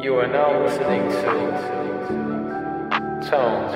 [0.00, 1.26] You are now listening to
[3.30, 3.68] Tone.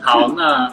[0.00, 0.70] 好，那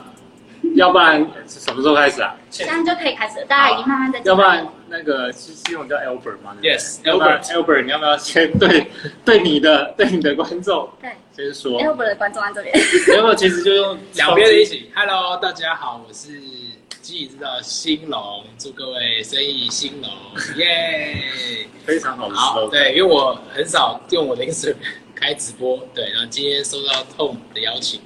[0.80, 2.34] 要不然什么时候开始啊？
[2.50, 4.22] 这样就可以开始了，大家已经慢慢在。
[4.24, 8.90] 要不然那个西西勇叫 Albert 吗 Yes，Albert Albert，你要不要先对
[9.26, 12.74] 对你的对你的观众对先说？Albert 的观众在这边。
[13.18, 14.90] 要不要其实就用两边的一起。
[14.96, 16.30] Hello，大家好，我是
[17.02, 20.10] 经济知道兴隆，祝各位生意兴隆，
[20.56, 21.68] 耶！
[21.84, 24.76] 非常好的好对，因为我很少用我的 Instagram
[25.14, 28.00] 开直播，对，然后今天收到 Tom 的邀请，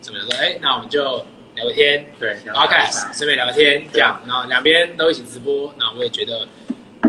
[0.00, 1.22] 所以我就说，哎，那我们就
[1.54, 6.48] 聊个天对，Podcast 顺便聊天，这样，然后两边都一起直播，那我也觉得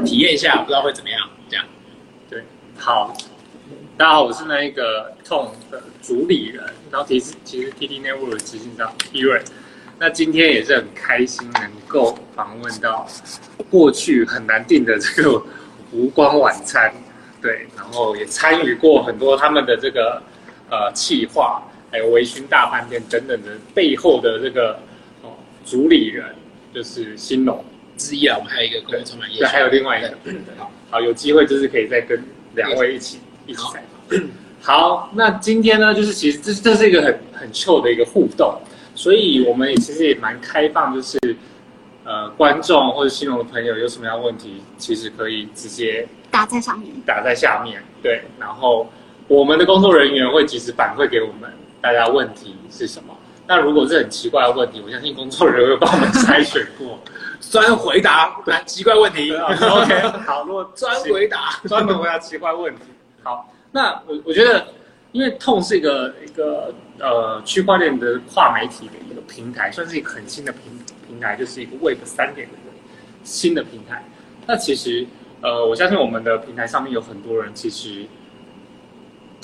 [0.06, 1.66] 体验一下，不知道会怎么样，这样。
[2.30, 2.44] 对，
[2.78, 3.12] 好，
[3.98, 9.44] 大家好，我是那一个 Tone 的主理人，然后其实其实 TT Network 的执行长 e r
[9.98, 13.08] 那今天也是很开心能够访问到
[13.72, 15.42] 过去很难订的这个
[15.92, 16.94] 无光晚餐，
[17.42, 20.22] 对，然后也参与过很多他们的这个
[20.70, 21.64] 呃企划，
[21.96, 24.78] 还有微醺大饭店等等的背后的这个
[25.22, 25.32] 哦
[25.66, 26.26] 主理人，
[26.74, 27.64] 就是新龙。
[27.96, 32.22] 之一啊，我们还有一个公共充满业对，还有另外一个对，好，好，有机会就是可以再跟
[32.54, 34.22] 两位一起一起采访。
[34.62, 38.60] 好，那今天呢，就是其实这这是一个很很 chill 的一个互动，
[38.96, 41.18] 所以我们也其实也蛮开放，就是
[42.04, 46.92] 呃观众或者新龙的朋友有什么样的问题，其实可以直接打在上面。
[47.06, 48.92] 打在下面，对，然后
[49.30, 51.50] 我们的工作人员会及时反馈给我们
[51.86, 53.16] 大家问题是什么。
[53.46, 57.00] 那如果是很奇怪的问题，我相信工作人员会帮我们筛选过。
[57.52, 61.62] 专回答来奇怪问题 OK，好， 如果专回答。
[61.68, 62.82] 专门回答奇怪问题。
[63.22, 64.66] 好，那我我觉得，
[65.12, 70.62] 因为痛是一个一个呃区块链的跨媒体的一个平台，算是一个很新的平
[71.08, 72.72] 平台，就是一个 Web 三点零的
[73.24, 74.04] 新的平台。
[74.48, 75.06] 那其实
[75.42, 78.08] 呃，我相信我们的平台上面有很多人其实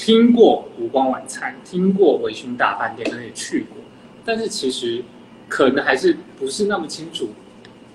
[0.01, 3.78] 听过无光晚餐，听过微醺大饭店，可能也去过，
[4.25, 5.03] 但是其实
[5.47, 7.29] 可能还是不是那么清楚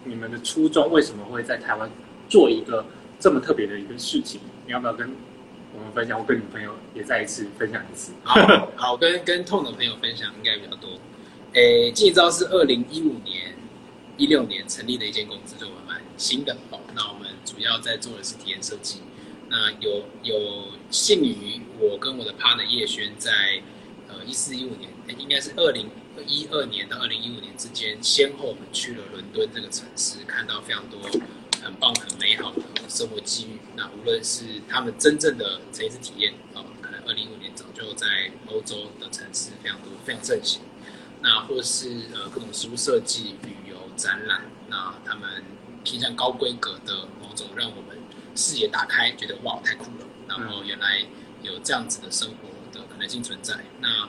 [0.05, 1.91] 你们的初衷为什么会在台湾
[2.29, 2.87] 做一个
[3.19, 4.41] 这么特别的一个事情？
[4.67, 5.11] 你要不要跟
[5.75, 6.17] 我们分享？
[6.17, 8.13] 我跟你朋友也再一次分享一次。
[8.23, 10.91] 好，好，跟跟痛的朋友分享应该比较多。
[11.55, 13.57] 诶，记招是二零一五年、
[14.17, 16.79] 一六年成立的一间公司，就我们新的哦。
[16.95, 19.01] 那我们主要在做的是体验设计。
[19.49, 23.63] 那有有幸于我跟我的 partner 叶轩在
[24.09, 25.89] 呃一四一五年，应该是二零
[26.27, 31.01] 一二年到二零一五年之间，先后我们去了伦敦这个城市，看到非常多
[31.63, 33.59] 很棒、很美好的生活机遇。
[33.77, 40.61] 那无论是他们真正的城市体验，哦，可能二零一五年早就在欧洲的城市非常多、非常盛行。
[41.23, 45.43] 那或是呃各种食物设计、旅游、展览，那他们
[45.83, 47.96] 偏向高规格的某种让我们
[48.37, 50.07] 视野打开，觉得哇太酷了。
[50.29, 51.03] 然后原来
[51.43, 53.55] 有这样子的生活的可能性存在。
[53.81, 54.09] 那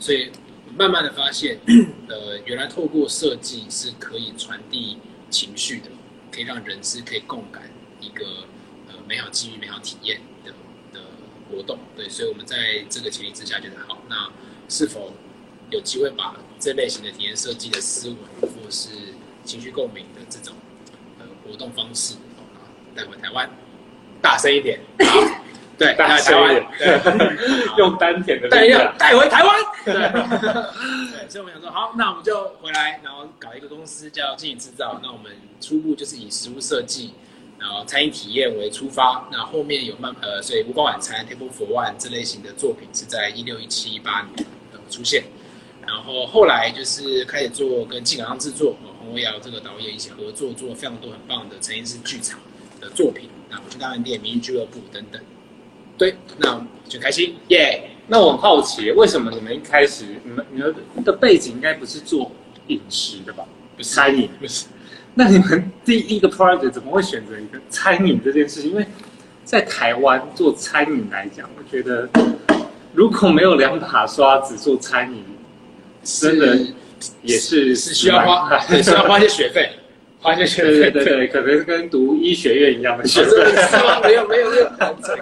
[0.00, 0.30] 所以
[0.76, 1.60] 慢慢的发现，
[2.08, 4.98] 呃，原来透过设计是可以传递
[5.30, 5.90] 情绪的，
[6.32, 8.24] 可以让人是可以共感一个
[8.88, 10.52] 呃美好机遇、美好体验的
[10.92, 11.00] 的
[11.50, 11.78] 活动。
[11.94, 14.30] 对，所以我们在这个前提之下觉得好，那
[14.68, 15.12] 是否
[15.70, 18.16] 有机会把这类型的体验设计的思维，
[18.48, 18.88] 或是
[19.44, 20.54] 情绪共鸣的这种
[21.18, 22.42] 呃活动方式，哦
[22.94, 23.48] 带回台湾，
[24.20, 25.20] 大声一点，好，
[25.78, 28.92] 对，大台湾声一点，对， 用丹田的带要。
[28.98, 29.56] 带回台湾。
[29.84, 35.00] 对， 对，所以我们想说，好，那我们就回来，然后搞一个公司叫经营制造。
[35.02, 37.12] 那我们初步就是以食物设计，
[37.58, 39.28] 然后餐饮体验为出发。
[39.30, 45.22] 那后面有慢呃，所以无光晚餐、Table for One 这类型的作品是在一六、一七、一八年呃出现。
[45.86, 52.38] 然后后来就是开始做跟进港制作，呃洪维尧这个导演一起合作，做了非常多很棒的陈英式剧场
[52.78, 55.20] 的作品，那我去大饭店、民营俱乐部等等。
[55.96, 62.30] 对，那就开心，耶、那我很好奇，为什么你们一开始，你们你们的背景应该不是做
[62.68, 63.44] 饮食的吧？
[63.76, 64.30] 不是餐饮。
[64.40, 64.66] 不是。
[65.14, 68.70] 那你们第一个 project 怎么会选择一个餐饮这件事情？
[68.70, 68.86] 因为
[69.44, 72.08] 在台湾做餐饮来讲，我觉得
[72.92, 75.24] 如果没有两把刷子做餐饮，
[76.04, 76.58] 真的
[77.22, 79.72] 也是是需要花，也，需要花一些学费，
[80.20, 84.00] 花一些学费，对对对对，可能跟读医学院一样的 学真的费，是吗？
[84.02, 84.64] 没有没有没有，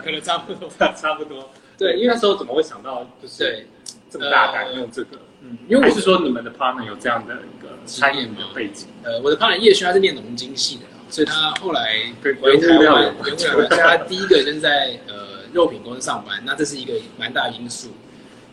[0.02, 0.70] 可能差不多。
[0.96, 1.50] 差不多。
[1.78, 3.66] 对，因为那时候怎么会想到就是对，
[4.10, 5.18] 这么大胆用这个？
[5.42, 8.88] 嗯，因为我是说你们的 partner 有这样的一个餐饮的背景？
[9.02, 17.90] 呃，我的 partner 叶轩他是念农经系的，所以他后来跟回台湾，原物料有原物料，所以他第一个就是在呃肉品公司上班，那这是一个蛮大的因素。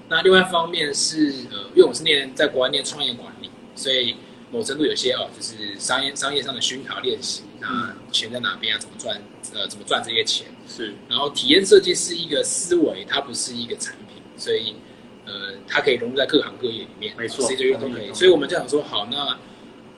[0.09, 4.17] 那另外一方面是呃，因为我是念在国外念创业管理，所以
[4.53, 8.79] 某程度有些哦，就是商业商业上的熏陶练习，那钱在哪边啊？
[8.79, 9.19] 怎么赚？
[9.51, 10.45] 呃，怎么赚这些钱？
[10.67, 14.75] 是然后体验设计是一个思维，它不是一个产品，所以
[15.25, 18.13] 呃，它可以融入在各行各业里面，没错谁这用都可以。
[18.13, 19.39] 所以我们就想说，好，那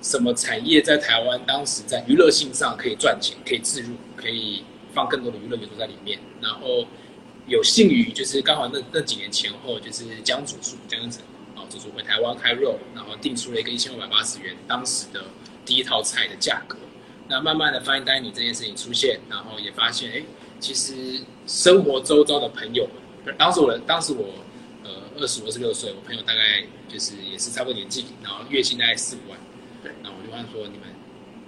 [0.01, 4.63] 什么产业在台湾当时在娱乐性上可以赚钱，可以自入，可以
[4.93, 6.87] 放更多的娱乐元素在里面，然后
[7.45, 11.11] 有幸于就是刚好那那几年前后，就是江主树江恩
[11.65, 15.23] 成啊，主厨回台湾开肉，然后定出了一个一千五百八十元当时的
[15.65, 16.77] 第一套菜的价格。
[17.27, 20.23] 那慢慢的 fine dining 这件事情出现，然后也发现，哎，
[20.59, 22.87] 其实生活周遭的朋友
[23.25, 24.27] 们，当时我当时我
[24.83, 29.39] 呃二十五二十六岁，我朋友大概就是也是差不多年纪，然后月薪大概四五万，
[29.81, 30.87] 对，然后我就问说，你们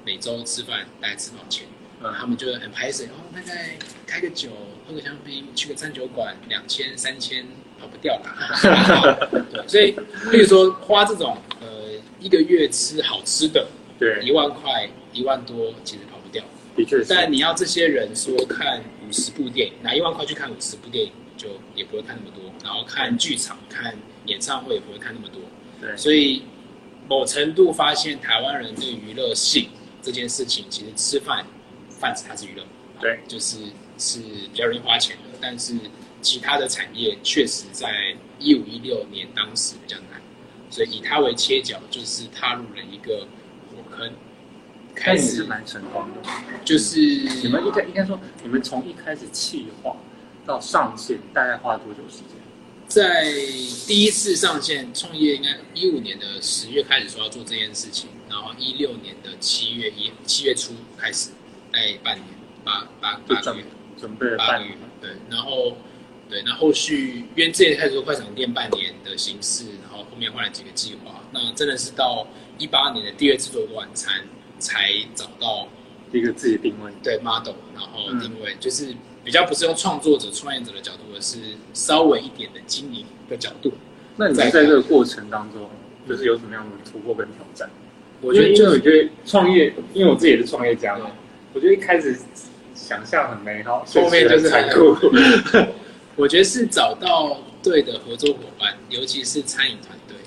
[0.04, 1.68] 每周吃饭大概吃多少钱？
[2.00, 3.76] 嗯他们就很排斥，哦，大概
[4.06, 4.50] 开个酒，
[4.88, 7.44] 喝个香槟，去个餐酒馆，两千三千
[7.80, 9.18] 跑不掉啦。
[9.32, 9.92] 对，所以
[10.32, 11.68] 比如说花这种呃
[12.20, 13.68] 一个月吃好吃的，
[14.00, 16.44] 对一对，万块一万多，其实跑不掉。
[16.76, 17.06] 的确是。
[17.10, 22.44] 但你要这些人说看五十部电影，拿一万块去看五十部电影，就也不会看那么多。
[22.64, 23.96] 然后看剧场、看
[24.26, 25.42] 演唱会也不会看那么多。
[25.80, 26.44] 对所以
[27.08, 29.70] 某程度发现台湾人对娱乐性
[30.02, 31.46] 这件事情，其实吃饭
[31.90, 32.64] 饭它是娱乐，
[33.00, 33.58] 对，就是
[33.98, 35.38] 是比较容易花钱的。
[35.40, 35.74] 但是
[36.22, 40.22] 其他的产业确实在一五一六年当时比较难，
[40.70, 43.28] 所以以它为切角，就是踏入了一个
[43.70, 44.12] 火坑，
[44.96, 46.30] 开始是蛮成功的。
[46.66, 49.96] 就是你们应该应该说，你们从一开始企划
[50.46, 52.38] 到上线，大概花了多久时间？
[52.88, 53.26] 在
[53.86, 61.32] 第一次上线创业，应该一五年的十月开始说要做这件事情，然后一六年的七月一七月初开始，
[61.72, 62.26] 大概半年
[62.64, 63.66] 八八八个月，
[64.00, 65.76] 准备了八个月半年。，对，然后
[66.30, 72.28] 对，那后续因为之前开始做快闪店半年的形式，然后后面换了几个计划，那真的是到
[72.58, 74.14] 一八年的第二次做晚餐
[74.60, 75.68] 才找到
[76.12, 76.92] 一个自己的定位。
[77.02, 78.94] 对 model，然后嗯定位、就是
[79.24, 81.38] 比较不是用创作者、创业者的角度，而是
[81.74, 83.72] 稍微一点的经营的角度。
[84.18, 85.70] 那你们在这个过程当中，
[86.10, 87.70] 就是有什么样的突破跟挑战？
[88.20, 91.12] 我觉得因为我觉得创业，因为我自己也是创业家嘛，
[91.54, 92.18] 我觉得一开始
[92.74, 94.98] 想象很美好，后面就是残酷。
[96.18, 100.18] 我觉得是找到对的合作伙伴，尤其是餐饮团队。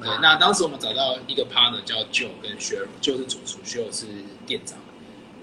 [0.00, 4.06] 对，啊那当时我们找到一个 partner 叫 Joe 跟 Cheryl，Joe 是主厨，Cheryl 是
[4.46, 4.78] 店长，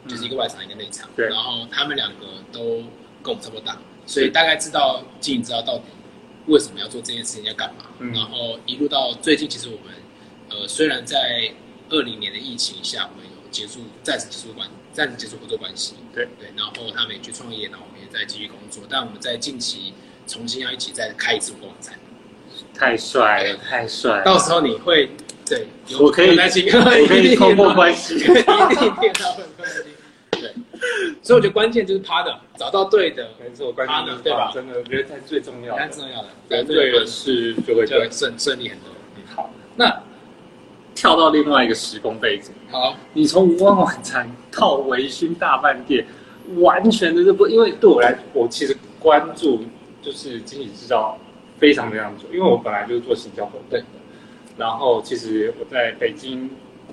[0.08, 1.10] 就是一个外场一个内场。
[1.10, 2.84] 嗯对然后他们两个都
[3.22, 5.84] 跟我们差不多大，所以大概知道经营知道到底
[6.48, 7.84] 为什么要做这件事情要干嘛。
[8.00, 9.94] 嗯然后一路到最近，其实我们
[10.50, 11.52] 呃虽然在
[11.90, 15.94] 二零年的疫情下，我们有结束暂时结束关暂时结束合作关系。
[16.12, 19.94] 对对，然后他们也去创业，然后我们也在继续工作，但我们在近期
[20.26, 21.94] 重新要一起再开一次火锅晚餐。
[22.74, 24.24] 太帅了，太帅了！
[24.24, 25.12] 到时候你会
[25.46, 29.84] 对，有我可以有担心，我可以 通过关系 一定一定到很关心。
[30.32, 30.54] 对，
[31.22, 35.80] 所以我觉得关键就是 partner，找到对的，没错，关他键呢对吧真的，我觉得才最重要的。
[35.80, 38.10] 蛮重要的，人对的事就会对就会。
[38.10, 38.88] 顺顺利很多。
[39.16, 40.04] 嗯，好，那
[40.98, 46.04] 跳到另外一个时空背景，好，你从无光晚餐到微醺大饭店，
[46.56, 49.64] 完全的这不，因为对我来，我其实关注
[50.02, 51.16] 就是经济制造
[51.60, 53.86] 非常非常久，因为我本来就是做行销活动的，
[54.58, 56.50] 然后其实我在北京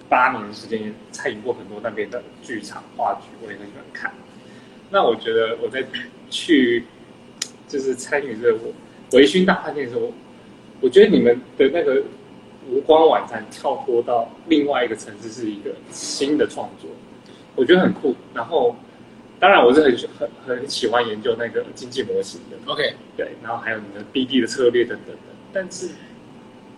[0.06, 4.12] 八年的时间也参与过很多那边的剧场话剧，我也很喜欢看。
[4.90, 5.82] 那我觉得我在
[6.28, 6.84] 去
[7.66, 8.58] 就是参与这个
[9.12, 10.12] 微醺大饭店的时候，
[10.82, 12.02] 我觉得你们的那个
[12.68, 16.90] 无光晚餐跳脱到另外一个城市，是一个新的创作，
[17.54, 18.14] 我觉得很酷。
[18.32, 18.74] 然后，
[19.38, 25.22] 当然我是很很很喜欢研究那个经济模型的，OK，对，然后还有你的 BD 的策略等等的。
[25.52, 25.90] 但是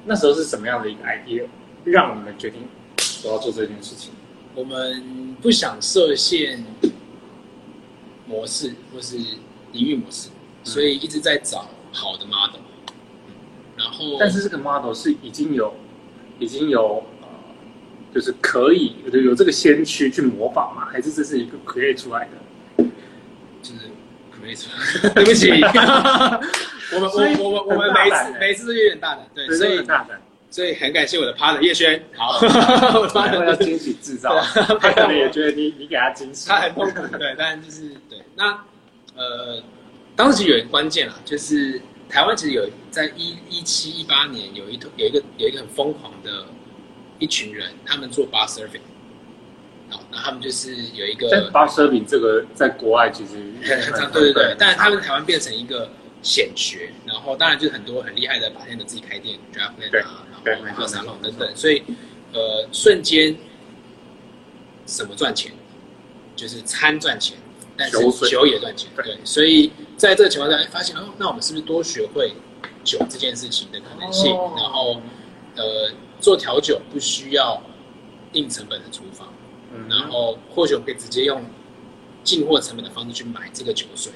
[0.05, 1.47] 那时候是什么样的一个 idea
[1.85, 2.62] 让你们决定
[3.25, 4.12] 我要做这件事情？
[4.55, 6.64] 我们不想设限
[8.26, 9.16] 模式或是
[9.73, 10.31] 营运模式，
[10.64, 12.61] 所以一直在找好的 model。
[13.76, 15.75] 然后，但是这个 model 是已经有
[16.38, 17.28] 已经有呃，
[18.14, 20.87] 就是可以有有这个先驱去模仿嘛？
[20.90, 22.85] 还是这是一个 create 出来的？
[23.62, 23.90] 就是
[24.42, 24.71] 没错，
[25.14, 25.50] 对不起，
[26.95, 32.38] 我们我我我我们每次每一次都有点大胆，对，所以很大胆，所以很感谢我的 partner 叶轩，好，
[33.00, 34.40] 我的 partner 要惊喜制造，
[34.80, 38.21] 他可能也觉得你你给他惊喜，他很痛苦，对，但就是对。
[38.37, 38.52] 那
[39.16, 39.61] 呃，
[40.14, 46.46] 当时有一个关键啦，就是台湾其实有在一一七一八年有一头有一个有一个很疯狂的
[47.18, 48.80] 一群人，他们做 bar surfing，
[49.90, 53.34] 好，那他们就是有一个但 bar serving 这个在国外其实
[53.92, 55.90] 很对对对，但是他们台湾变成一个
[56.22, 60.25] 显学，然后当然就是很多很厉害的 bartender 自己开店 d r a f t m a 对 n 啊，
[60.64, 61.82] 然后沙龙等等，所以
[62.32, 63.36] 呃瞬间
[64.86, 65.52] 什么赚钱，
[66.34, 67.36] 就是餐赚钱，
[67.76, 72.33] 但是酒酒也赚钱，对对，所以在这个情况下，哎，发现哦，那我们是不是多学会
[72.83, 75.00] 酒这件事情的可能性，哦然后
[75.56, 75.90] 呃
[76.21, 77.62] 做调酒不需要
[78.33, 79.28] 硬成本的厨房。
[79.75, 81.45] 嗯然后或许我们可以直接用
[82.23, 84.12] 进货成本的方式去买这个酒水，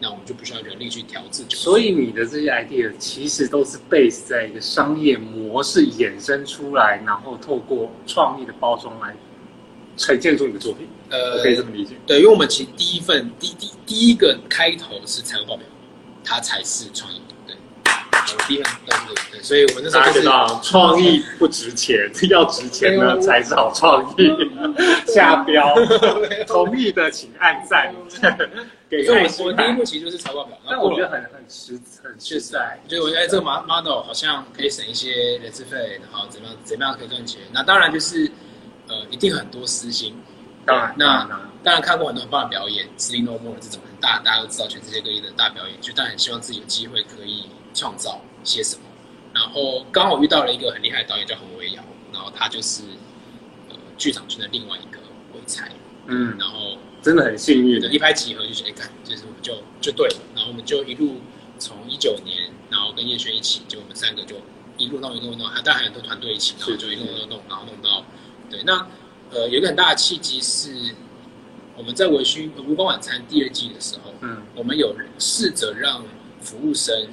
[0.00, 1.58] 那我们就不需要人力去调制酒。
[1.58, 9.14] 所以你的这些 idea 其实都是 base 在一个商业模式衍生出来，然后透过创意的包装来
[9.96, 10.88] 呈现出你的作品。
[11.10, 11.94] 呃我可以这么理解。
[12.06, 15.64] 对，因为我们其实第一份第第第一个开头是财务报表，
[16.24, 17.20] 它才是创意。
[17.46, 17.54] 对，
[18.32, 24.30] 我们第一份都是这个对，所以我那时候大家就是知道，创意不值钱， 要值钱呢才是好创意。
[25.06, 25.74] 下标，
[26.48, 27.94] 同意的请按赞，
[28.90, 29.84] 给所以我我第一步。
[29.84, 37.40] 其实就是财务报表，然但我觉得很很实很实在，就我觉得这个 mo- model 好像可以省一些人事费，然后怎么样怎么样可以赚钱。
[37.52, 38.28] 那当然就是
[38.88, 40.14] 呃，一定很多私心。
[40.66, 41.28] 当然那
[41.62, 48.82] 当然看过很多很棒的表演 s l e No More 这种很大，大家都知道全世界各地的大表演，就当然很希望自己有机会可以创造些什么。
[49.34, 52.84] 然后刚好遇到了一个很厉害的导演叫洪维尧，然后他就是
[53.68, 55.00] 呃剧场圈的另外一个
[55.32, 55.70] 鬼才，
[56.06, 61.20] 嗯，然后真的很幸运的，一拍即合，就觉得哎，看，就是我们就就对了，然后我们就一路
[61.58, 64.36] 从一九年，然后跟叶轩一起，就我们三个就
[64.78, 68.04] 一路弄一路弄，还当然还有很多团队一起，然后就一路弄弄，然后弄到
[68.54, 68.86] 对，那
[69.30, 70.70] 呃有一个很大的契机是
[71.76, 76.04] 我们在微醺呃无光晚餐第二季的时候，嗯，我们有试着让
[76.40, 77.08] 服务生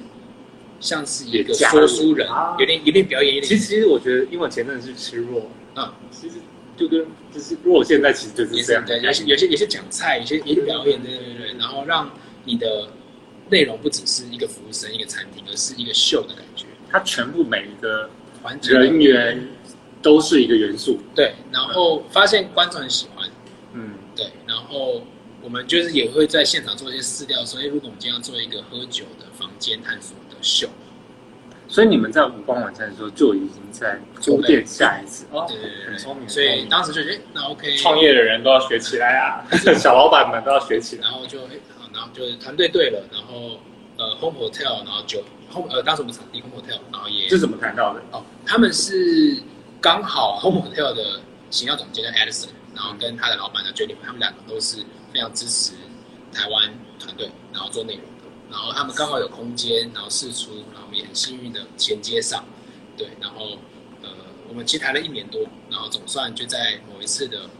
[0.78, 5.92] 像是一个说书人啊，有点有点表演，有点其实其实我觉得，因为我前阵子是吃肉，嗯。
[6.12, 6.36] 其实
[6.76, 12.10] 就跟就是肉现在其实就是这样，对，有些有些有些讲菜，有些有些表演，对对对，然后让
[12.44, 12.88] 你的
[13.50, 18.08] 内容不只是一个服务生、一个餐厅，而是一个秀的感觉，它全部每一个
[18.42, 19.48] 环节人员
[20.02, 23.28] 都是一个元素，对，然后发现观众很喜欢，
[23.72, 25.02] 嗯，对，然后
[25.40, 30.68] 我们就是也会在现场做一些试调，所以如果我们今天要做一个喝酒的房间探索的秀，
[31.68, 35.24] 所以你们在五光晚餐的时候就已经在铺垫下一次。
[35.30, 35.86] 哦对对对。
[35.86, 39.46] 很聪明，所以当时就觉得，哎那 OK，创业的人都要学起来啊，
[39.78, 41.02] 小老板们都要学起来。
[41.08, 43.58] 然后就哎好，然后就是团队对了，然后
[43.96, 48.02] 呃 Home Hotel，然后酒 Home 呃当时我们场地 Home Hotel，然后也这怎么谈到的？
[48.10, 49.38] 哦，他们是
[49.82, 51.20] 刚好 Home Hotel 的
[51.50, 55.72] 行销总监叫 Edison，然后跟他的老板叫 Jennifer，他们两个都是非常支持
[56.32, 58.30] 台湾团队，然后做内容的。
[58.48, 62.44] 然后他们刚好有空间，然后试出，然后我们也很幸运的衔接上，
[62.96, 63.58] 对，然后
[64.02, 64.08] 呃，
[64.48, 67.50] 我们其实谈了一年多，然后总算就在某一次的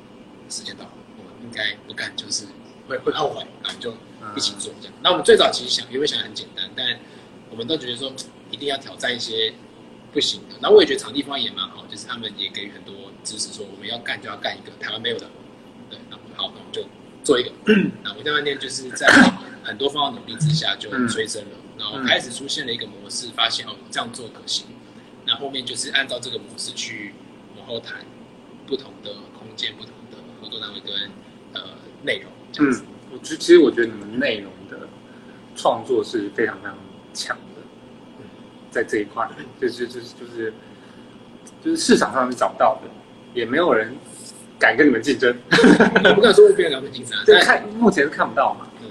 [0.48, 2.46] 时间到了，我们应该不干就是
[2.86, 3.92] 会会后悔，然后就
[4.36, 4.94] 一起做这样。
[5.02, 6.86] 那我们最早其实想因为想很简单，但
[7.50, 8.12] 我们都觉得说
[8.52, 9.52] 一定要挑战一些
[10.12, 10.56] 不行的。
[10.60, 15.28] 然后我也觉得场地方也蛮好，就是他们也给予很多支持，说我们要干就要干一个台湾没有的，
[15.90, 16.84] 对，那好，那我们就
[17.24, 17.50] 做一个。
[18.02, 19.06] 那我在饭店就是在
[19.64, 24.66] 很多方的努力之下就催生了，然后开始出现了一个模式，发现哦这样做可行。
[25.24, 27.14] 那后面就是按照这个模式去
[27.56, 28.04] 往后谈
[28.66, 30.92] 不同的空间、不同的合作单位跟
[31.52, 31.70] 呃
[32.02, 32.82] 内容这样子。
[32.82, 34.88] 嗯，我觉其实我觉得你们内容的
[35.54, 36.76] 创作是非常非常
[37.14, 37.51] 强的，嗯，
[38.72, 39.28] 在这一块，
[39.60, 40.52] 就是就是就是
[41.64, 42.90] 就是市场上是找不到的，
[43.34, 43.94] 也没有人
[44.58, 45.32] 敢跟你们竞争，
[46.04, 48.66] 也不敢说别人两分竞争啊，就 但看目前是看不到嘛。
[48.80, 48.88] 嗯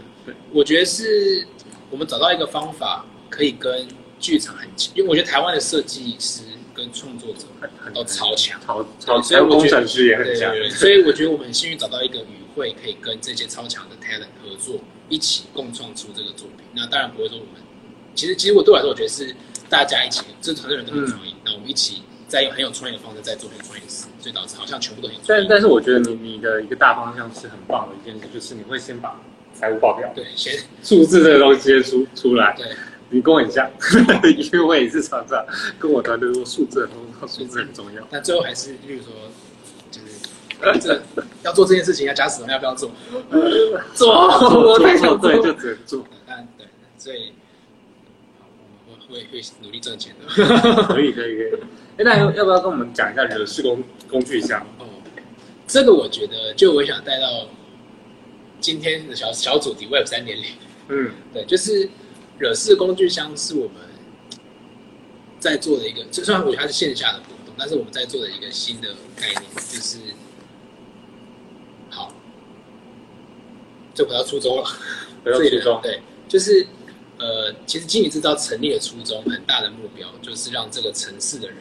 [0.53, 1.47] 我觉得是
[1.89, 3.87] 我们找到一个方法，可以跟
[4.19, 16.67] 剧场很近，因为我觉得台湾的设计师跟创作者很很都超强，超超对所以我觉得工程师也很强对对，对，所以我觉得我们很幸运找到一个语会，可以跟这些超强的 talent 合作，一起共创出这个作品。
[16.75, 17.61] 那当然不会说我们，
[18.13, 19.33] 其实其实我对我来说，我觉得是
[19.71, 25.15] 大家一起，这团队人都很创意，那我们一起再用很有创意的方式再做很创意的事，所以导致好像全部都很。
[25.25, 29.19] 但但是我觉得你你的一个大方向是很棒的一件事，就是你会先把
[29.55, 32.53] 财务报表、对，先 数字这个东西先出出来。
[32.57, 32.67] 对。
[33.13, 33.69] 你跟我很像，
[34.37, 35.45] 因为我也是常常
[35.77, 38.01] 跟我团队说数字很重要，数字很重要。
[38.09, 39.11] 但最后还是，例如说，
[39.91, 41.01] 就是这
[41.43, 42.89] 要做这件事情要加死，要不要做？
[43.93, 46.05] 做，我太想做对，就只能做。
[46.25, 46.65] 但对，
[46.97, 47.33] 所以
[49.11, 50.27] 我也会会努力赚钱的。
[50.85, 51.61] 可以可以可以。
[51.97, 54.65] 哎，那要要不要跟我们讲一下惹事工工具箱？
[54.79, 54.85] 哦，
[55.67, 57.47] 这个我觉得，就我想带到
[58.59, 60.45] 今天的小小主题 Web 三点零。
[60.87, 61.89] 嗯对，就是
[62.39, 63.75] 惹事工具箱是我们
[65.39, 69.97] 在做的一个，就虽然我觉得它是线下的活动，但是我们在做的一个新的概念，就是
[71.89, 72.13] 好，
[73.93, 74.63] 就回到初中了。
[75.23, 75.79] 回到初中。
[75.81, 76.65] 对，就是
[77.21, 81.57] 呃，其实经理制造成立的初衷很大的目标就是让这个城市的人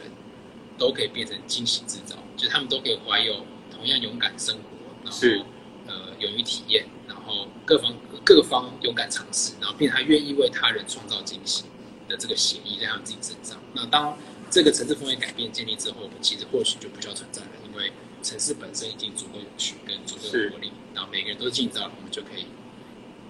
[0.75, 4.61] 都可以变成惊喜制造，就是他们都可以怀有同样勇敢生活，
[5.03, 5.39] 然后是
[5.85, 7.93] 呃勇于体验，然后各方
[8.25, 11.65] 各方勇敢尝试，然后并且他愿意为他人创造惊喜
[12.09, 13.55] 的这个协议在他们自己身上。
[13.73, 14.17] 那当
[14.49, 22.47] 这个城市氛围改变建立之后，我们其实或许就不需要存在了，因为城市本身已经足够有趣跟足够有活力，然后每个人都是进造了，我们就可以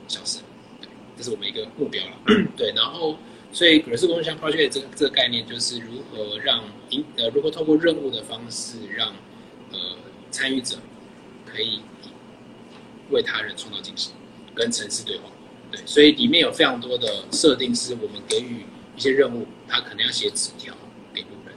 [0.08, 0.46] 消失了。
[0.46, 0.51] 对，
[1.22, 2.12] 这是我们一个目标了。
[2.58, 3.16] 对，然后
[3.54, 9.10] 所以可是共享 project 这个这个概念就是如何让引呃如何透过任务的方式让
[9.72, 9.80] 呃
[10.32, 10.78] 参与者
[11.46, 11.82] 可以
[13.12, 14.10] 为他人创造惊喜，
[14.56, 15.26] 跟城市对话。
[15.72, 18.66] 对，所以里面有非常多的设定，是我们给予
[18.98, 20.74] 一些任务，他可能要写纸条
[21.14, 21.56] 给路人，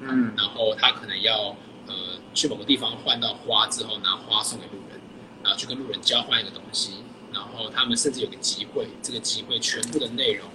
[0.00, 1.54] 嗯，然后他可能要
[1.86, 1.94] 呃
[2.32, 4.98] 去某个地方换到花之后拿花送给路人，
[5.42, 6.94] 然后去跟路人交换一个东西，
[7.34, 10.48] 然后他们甚至有个集会，这个集会全部的内容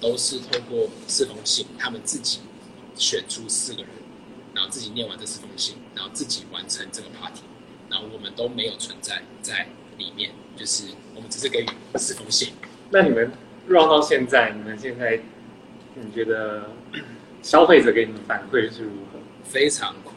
[0.00, 2.38] 都是透过四封信，他们自己
[2.94, 3.90] 选出四个人，
[4.54, 7.42] 然后自己念完这四封信，然后自己完成这个 party，
[7.90, 9.66] 然后我们都没有存在在
[9.98, 10.84] 里面，就是
[11.16, 11.66] 我们只是给予
[11.96, 12.52] 四封信。
[12.90, 13.32] 那你们
[13.66, 15.20] run 到现在，你们现在
[15.94, 16.70] 你觉得
[17.42, 19.18] 消费者给你们反馈是如何？
[19.44, 20.12] 非常酷，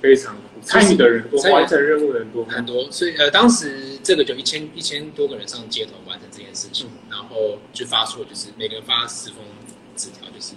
[0.00, 9.38] 非常酷，参与的人多，完成任务的人多很多，所以呃，当时这个就一千一千多个人上街头完成这件事情，然后就发出了就是每个人发十封
[9.96, 10.54] 纸条，就是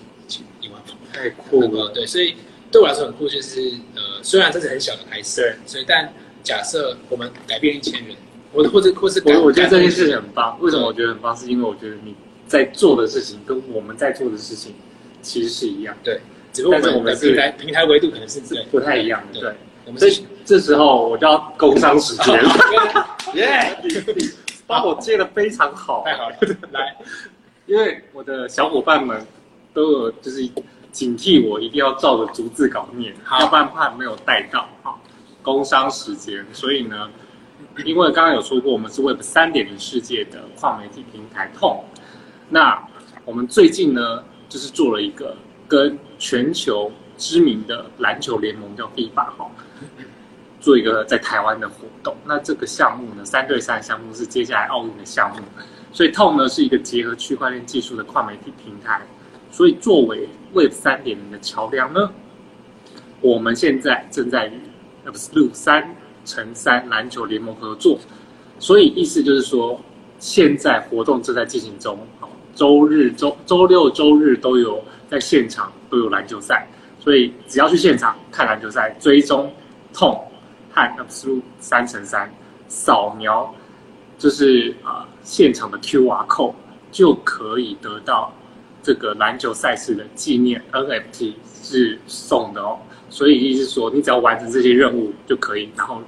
[0.61, 0.95] 一万封。
[1.13, 2.35] 太酷了，那个对，所以
[2.71, 3.59] 对我来说很酷，就是
[3.95, 8.15] 呃，虽然这是很小的开始，对，所以但假设我们改变一千人，
[8.53, 10.57] 或或者或是改我我觉得这件事情很棒。
[10.61, 11.35] 为什么我觉得很棒？
[11.35, 12.15] 是因为我觉得你
[12.47, 14.73] 在做的事情跟我们在做的事情
[15.21, 16.21] 其实是一样，对，
[16.53, 18.41] 只不过我们平台平台维度可能是
[18.71, 19.39] 不太一样的。
[19.39, 19.53] 对
[19.85, 20.09] 我们这
[20.45, 22.49] 这时候我就要工商时间了，
[23.33, 23.77] 耶，
[24.67, 26.35] 帮我接的非常好，太好了，
[26.71, 26.95] 来，
[27.65, 29.25] 因为我的小伙伴们
[29.73, 30.47] 都有就是
[30.91, 34.67] 警惕我一定要照着逐字稿念，要不然怕没有带到。
[34.83, 34.95] 哈，
[35.41, 37.09] 工商时间，所以呢，
[37.85, 41.83] 因为刚刚有说过，我们是 Web 三点零世界的跨媒体平台痛，
[42.49, 42.81] 那
[43.25, 45.35] 我们最近呢，就是做了一个
[45.67, 49.47] 跟全球知名的篮球联盟叫 FIBA 哈，
[50.59, 52.15] 做一个在台湾的活动。
[52.25, 55.43] 那这个项目呢，三对三项目是接下来奥运的项目，
[55.93, 58.99] 所以 Tom 呢是一个结合区块链技术的跨媒体平台。
[59.51, 62.11] 所以作为 Web 三点零的桥梁呢，
[63.21, 64.59] 我们现在正在与
[65.05, 67.99] Absolute 三乘三篮球联盟合作。
[68.57, 69.79] 所以意思就是说，
[70.17, 76.67] 现在活动正在进行中，好，周日、周周六、周日都有在现场都有篮球赛，
[77.01, 79.51] 所以只要去现场看篮球赛，追踪
[79.91, 80.23] 痛
[80.71, 82.31] 和 Absolute 三乘三，
[82.67, 83.53] 扫描
[84.17, 86.53] 就是啊、呃现场的 QR code
[86.91, 88.33] 就可以得到
[88.81, 92.79] 这个篮球赛事的纪念 NFT 是送的哦。
[93.09, 96.01] 所以意思是说，你只要完成这些任务就可以，然后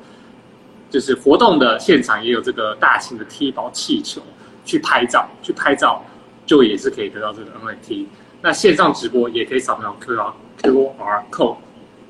[0.89, 4.21] 就是活动的现场也有这个大型的踢包气球
[4.65, 6.03] 去拍照，去拍照
[6.45, 8.05] 就也是可以得到这个 NFT。
[8.41, 11.57] 那线上直播也可以扫描 QR QR code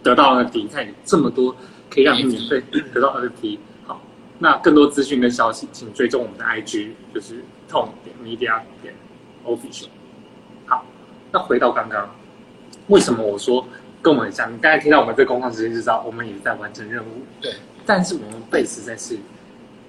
[0.01, 0.63] 得到 NFT。
[0.63, 1.55] 你看有这么多
[1.89, 2.63] 可以让你免费
[2.93, 3.59] 得到 NFT。
[3.85, 4.01] 好，
[4.39, 8.93] 那更多资讯跟消息，请追踪我们的 IG，就是痛点 media 点
[9.45, 9.87] official。
[10.65, 10.85] 好，
[11.31, 12.09] 那回到刚刚，
[12.87, 13.67] 为什么我说
[14.01, 14.53] 跟我们很像？
[14.53, 17.23] 你刚才听到我们这工作时间就知道，我们也在完成任务。
[17.41, 17.53] 对，
[17.85, 19.17] 但是我们 base 在是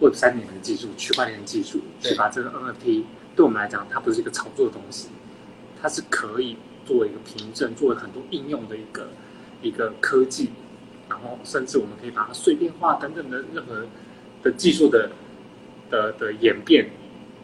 [0.01, 3.05] Web 三点零技术、区块链的技术，对去把这个 NFT
[3.37, 5.09] 对我们来讲，它不是一个炒作的东西，
[5.81, 9.09] 它是可以作为一个凭证，作为很多应用的一个
[9.63, 10.51] 一个科技，
[11.09, 13.87] 然后甚至我们可以把它碎片化等等的任何
[14.43, 15.11] 的技术的
[15.91, 16.91] 的的演变。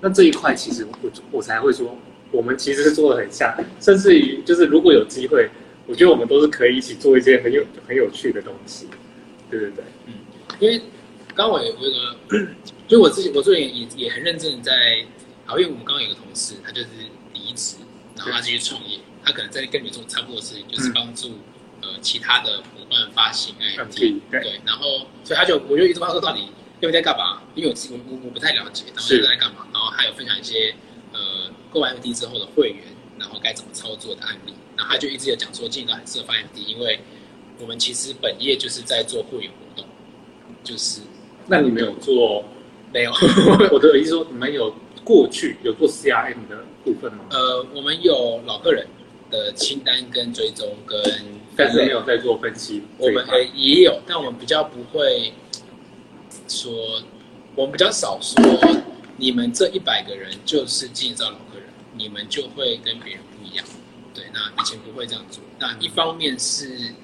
[0.00, 1.96] 那这一块其实我我才会说，
[2.30, 5.50] 我们其实是做的很像，甚至于就是如果有机会，
[5.86, 8.86] 我觉得我们都是可以一起做一些很有很有趣的东西，
[9.50, 9.84] 对对对。
[10.58, 10.80] 因为
[11.34, 12.46] 刚我有我有个，
[12.86, 14.72] 就我自己我最近也也很认真在，
[15.44, 16.88] 好，因为我们刚刚有个同事，他就是
[17.32, 17.76] 离职，
[18.16, 21.28] 然后他继续创业，他可能在跟你做差不多的事情，就是嗯帮助、
[21.82, 26.40] 呃其他的伙伴发行 NFT，NFT 对对，然后所以他就我就一直问他说到底
[26.80, 27.42] 因为在干嘛？
[27.54, 29.66] 因为我我我我不太了解，然后是在干嘛？
[29.72, 30.74] 然后还有分享一些
[31.12, 32.84] 呃购买 NFT 之后的会员，
[33.18, 37.00] 然后该怎么操作的案例，然后他就一直有讲说，进到很适合发 NFT，因为
[37.58, 39.86] 我们其实本业就是在做会员活动，
[40.64, 41.02] 就是
[41.46, 42.44] 那你没有做？
[42.92, 43.12] 没有。
[43.70, 47.26] 我的意思说，你们有过去有做 CRM 的部分吗？
[47.30, 48.86] 呃，我们有老客人
[49.30, 51.00] 的清单跟追踪跟
[51.56, 52.82] 但是没有在做分析。
[52.98, 55.32] 我们呃也有，但我们比较不会
[56.48, 57.02] 说，
[57.54, 58.36] 我们比较少说
[59.16, 61.64] 你们这一百个人就是经营造老客人，
[61.94, 63.66] 你们就会跟别人不一样。
[64.14, 65.42] 对，那以前不会这样做。
[65.58, 66.94] 那一方面是，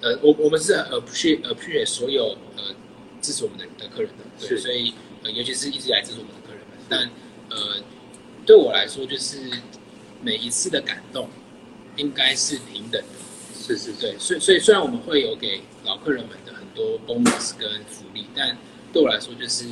[0.00, 2.62] 呃，我我们是 appreciate appreciate 所有呃
[3.20, 4.92] 支持我们的的客人的，对，是所以
[5.24, 6.78] 呃，尤其是一直以来支持我们的客人们。
[6.88, 7.10] 但
[7.50, 7.82] 呃，
[8.44, 9.38] 对我来说，就是
[10.20, 11.28] 每一次的感动
[11.96, 13.08] 应该是平等的。
[13.54, 18.56] 是是是，对，所以所以虽然我们会有给老客人们的很多 bonus 跟福利，但
[18.92, 19.64] 对我来说就是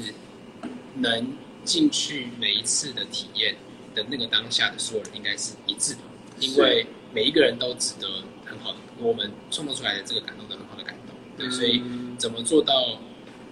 [0.97, 3.57] 能进去每一次的体验
[3.95, 6.01] 的那个当下的所有人应该是一致的，
[6.39, 8.07] 因为每一个人都值得
[8.45, 11.17] 很好的，我们创造出来的这个感动的很好的感动。
[11.37, 13.01] 对，所以嗯怎么做到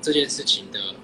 [0.00, 0.94] 这件事情的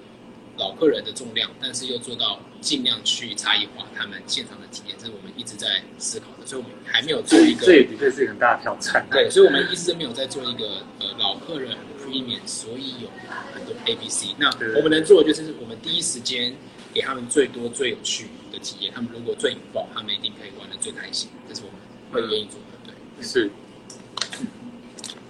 [0.59, 9.07] 老客人的重量，但是又做到尽量去差异化他们现场的体验，这是我们一直在思考的，所以我们还没有做一个这也的确是一个很大的挑战。
[9.11, 13.11] 对，所以我们一直都没有在做一个呃老客人 premium，所以有
[13.53, 14.35] 很多 A、B、C。
[14.39, 16.55] 那我们能做的就是我们第一时间
[16.95, 21.79] 给他们最多最有趣的体验，他们如果最引爆，他们一定可以玩的最开心，这是我们
[22.11, 22.95] 会愿意做的。
[23.19, 23.51] 对，是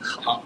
[0.01, 0.45] 好，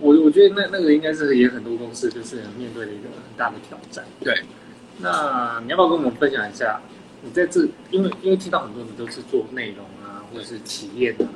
[0.00, 4.04] 我我觉得那那个应该是也很多公司就是面对的一个很大的挑战。
[4.20, 4.42] 对，
[5.00, 6.80] 那你要不要跟我们分享一下？
[7.20, 11.26] 你在这，因为因为听到很多你都是做内容啊，或者是体验啊，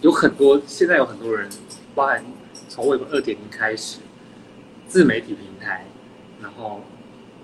[0.00, 1.48] 有很多现在有很多人，
[1.94, 2.24] 包含
[2.68, 4.00] 从 Web 二点零开始，
[4.88, 5.86] 自媒体平台，
[6.42, 6.82] 然后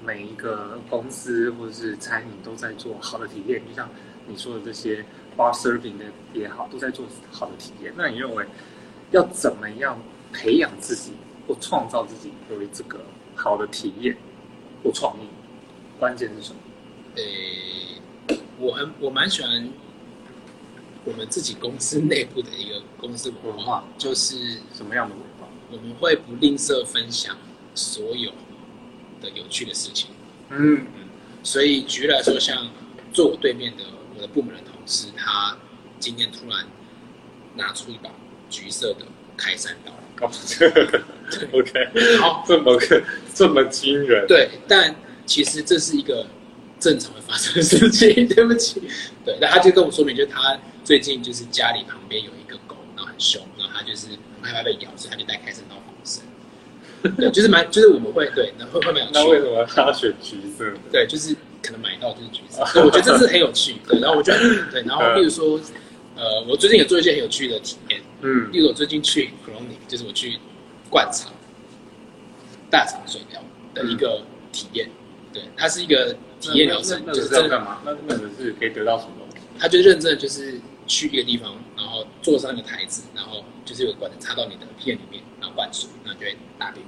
[0.04, 3.88] 每一个公司或者是餐饮都在做好的体验，就像
[4.26, 5.04] 你说的这些
[5.37, 7.92] bar serving 的也好，都在做好的体验。
[7.96, 8.44] 那你认为
[9.12, 9.96] 要怎么样
[10.33, 11.12] 培养自己
[11.46, 12.98] 或创造自己有这个
[13.37, 14.16] 好的体验
[14.82, 15.28] 或创意？
[15.98, 16.60] 关键是什么？
[17.16, 19.68] 呃，我很我蛮喜欢
[21.04, 25.48] 我们自己公司内部的一个公司文化就是什么样的文化？
[25.70, 27.36] 我们会不吝啬分享
[27.74, 28.32] 所有
[29.20, 30.10] 的有趣的事情。
[30.50, 30.86] 嗯，
[31.42, 32.68] 所以举例来说，像
[33.12, 33.84] 坐我对面的
[34.16, 35.56] 我的部门的同事，他
[35.98, 36.66] 今天突然
[37.54, 38.10] 拿出一把
[38.48, 39.92] 橘色的开山刀，
[41.52, 43.02] OK，好，这么个
[43.34, 44.94] 这么惊人，，对，但
[45.26, 46.26] 其实这是一个
[46.78, 48.82] 正常的发生的事情， 对不起，
[49.24, 54.08] 对，那他就跟我说明，就是他最近就是家里旁边有一个狗，然后很凶，然后他就是
[54.42, 56.22] 很害怕被咬，所以他就带开山刀防身。
[57.16, 59.20] 对， 就是蛮，就是我们会对，然后会蛮有趣的。
[59.20, 60.76] 那为什么他选橘色的？
[60.92, 63.76] 对，就是可能买到就是橘色，对，我觉得这是很有趣。
[63.86, 64.38] 对，然后我觉得
[64.70, 65.58] 对，然后例如说，
[66.16, 70.38] 呃，我最近也做一些很有趣的体验，嗯例如我最近去 c r o n i 就是我去
[70.90, 71.33] 灌肠
[72.68, 73.40] 大肠水疗
[73.72, 74.22] 的一个
[74.53, 74.90] 体验，
[75.33, 77.81] 对，它是一个体验疗程，就是真干嘛？
[77.85, 79.46] 那那个是可以得到什么东西？
[79.59, 86.85] 它就认真的就是去一个地方，然后坐上一个台子，然后就是有个管子插到你的片里面，然后灌水，然后就会大便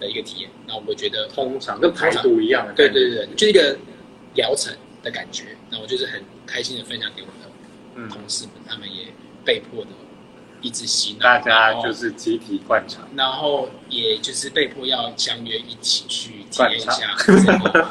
[0.00, 0.50] 的一个体验。
[0.66, 3.76] 那我觉得通常跟排毒一样的，对对对，就是一个
[4.34, 5.56] 疗程的感觉。
[5.70, 7.50] 那我就是很开心的分享给我的
[7.96, 9.06] 嗯，同事们，他们也
[9.44, 9.90] 被迫的
[10.64, 17.86] 一直洗脑，大家就是集体灌肠，然后也就是被迫要相约一起去体验一灌下这个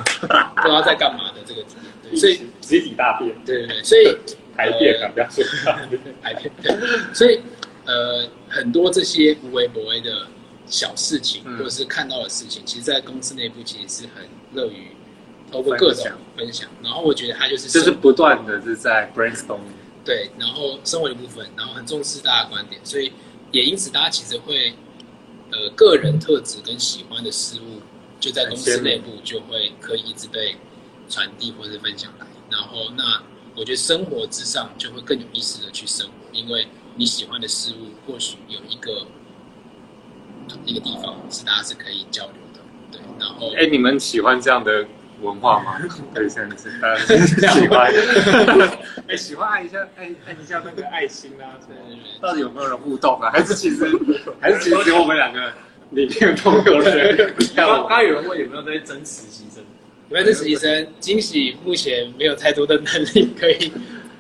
[0.56, 1.94] 不知道在干嘛的这个体验。
[2.02, 4.18] 对，所以集体大便、对对对，所以
[4.58, 5.44] 排便啊，不要说
[6.22, 6.52] 排便。
[7.14, 7.42] 所以
[7.86, 10.26] 呃，很多这些无微不微的
[10.66, 14.88] 小事情，嗯或者是看到的事情，其实，在公司内部其实是很乐于
[15.52, 16.70] 透过各种分享分享。
[16.82, 19.60] 然后我觉得他就是就是不断的是在 brainstorming，
[20.06, 23.12] 对，然后生活的一部分，然后很重视大家观点，所以
[23.52, 24.74] 也因此大家其实会
[25.52, 27.82] 呃个人特质跟喜欢的事物，
[28.20, 30.58] 就在公司内部就会可以一直被
[31.08, 32.28] 传递或是分享来。
[32.50, 33.24] 然后那
[33.56, 39.08] 我觉得生活之上就会更有意识的去生活，因为你喜欢的事物或许有一个
[40.66, 42.60] 一个地方是大家是可以交流的，
[42.92, 44.86] 对，然后哎，你们喜欢这样的
[45.24, 45.80] 文化吗？
[46.14, 47.92] 对，现在是大家喜欢。
[49.08, 53.30] 哎，喜欢按一下，按按一下那个爱心啊，对对对到底有没有人互动啊？
[53.32, 53.86] 还是其实
[54.40, 55.52] 还是其实只有我们两个
[55.92, 59.64] 里面都有人刚刚有人问有没有在争实习生，
[60.10, 63.72] 你们这实习生，惊喜目前没有太多的能力可以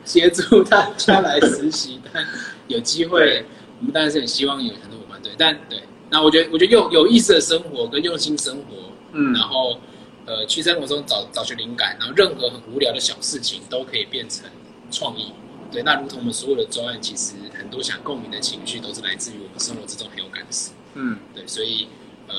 [0.05, 2.25] 协助大家来实习，但
[2.67, 3.43] 有机会，
[3.79, 9.79] 我们当然是很希望有很多伙伴对，但对，那我觉得我觉得有有意思的生活跟用心生活，嗯然后
[10.25, 14.49] 呃去生活中找找寻灵感，然后任何很无聊的小事情都可以变成
[14.91, 15.31] 创意。
[15.71, 20.71] 对，那如同我们所有的专案，其实很多想共鸣的情绪都是来自于我们生活之中很有感的事。
[20.93, 21.87] 嗯对，所以
[22.27, 22.35] 呃，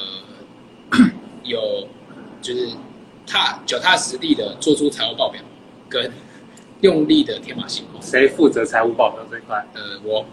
[1.42, 1.88] 有
[2.40, 2.68] 就是
[3.26, 5.42] 踏脚踏实地的做出财务报表，
[5.88, 6.08] 跟
[6.80, 8.00] 用力的天马行空。
[8.00, 9.66] 谁负责财务报表这一块？
[9.74, 10.24] 呃，我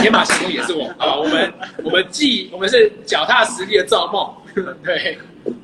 [0.00, 1.16] 天马行空也是我啊。
[1.16, 5.16] 我们我们既我们是脚踏实地的造梦，对。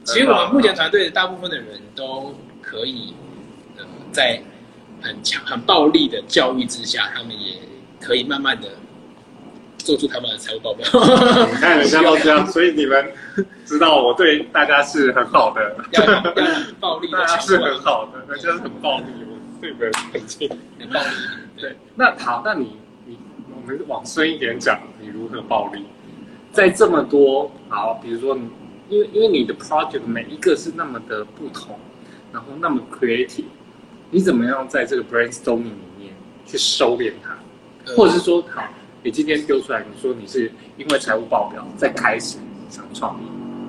[0.05, 3.15] 其实我们目前团队的大部分的人都可以
[4.13, 4.41] 在
[5.03, 7.59] 很强、很暴力的教育之下，他们也
[8.01, 8.69] 可以慢慢的
[9.79, 10.87] 做出他们的财务报表。
[10.93, 13.13] 你看人家都这样， 所以你们
[13.67, 16.23] 知道我对大家是很好的， 要要
[16.81, 20.49] 暴力的大家是很好的，那就是很暴力，我对你们很亲。
[20.79, 21.07] 很暴力。
[21.61, 23.19] 对，那好，那你你
[23.55, 25.85] 我们往深一点讲，你如何暴力？
[26.53, 28.49] 在这么多好，比如说你，
[28.89, 31.79] 因为因为你的 project 每一个是那么的不同，
[32.33, 33.45] 然后那么 creative，
[34.11, 36.15] 你怎么样在这个 brainstorming 里面
[36.47, 37.31] 去收敛它？
[37.87, 38.63] 呃或者是说，好，
[39.03, 42.39] 你今天丢出来，你说你是因为财务报表在开始
[42.71, 43.27] 想创意，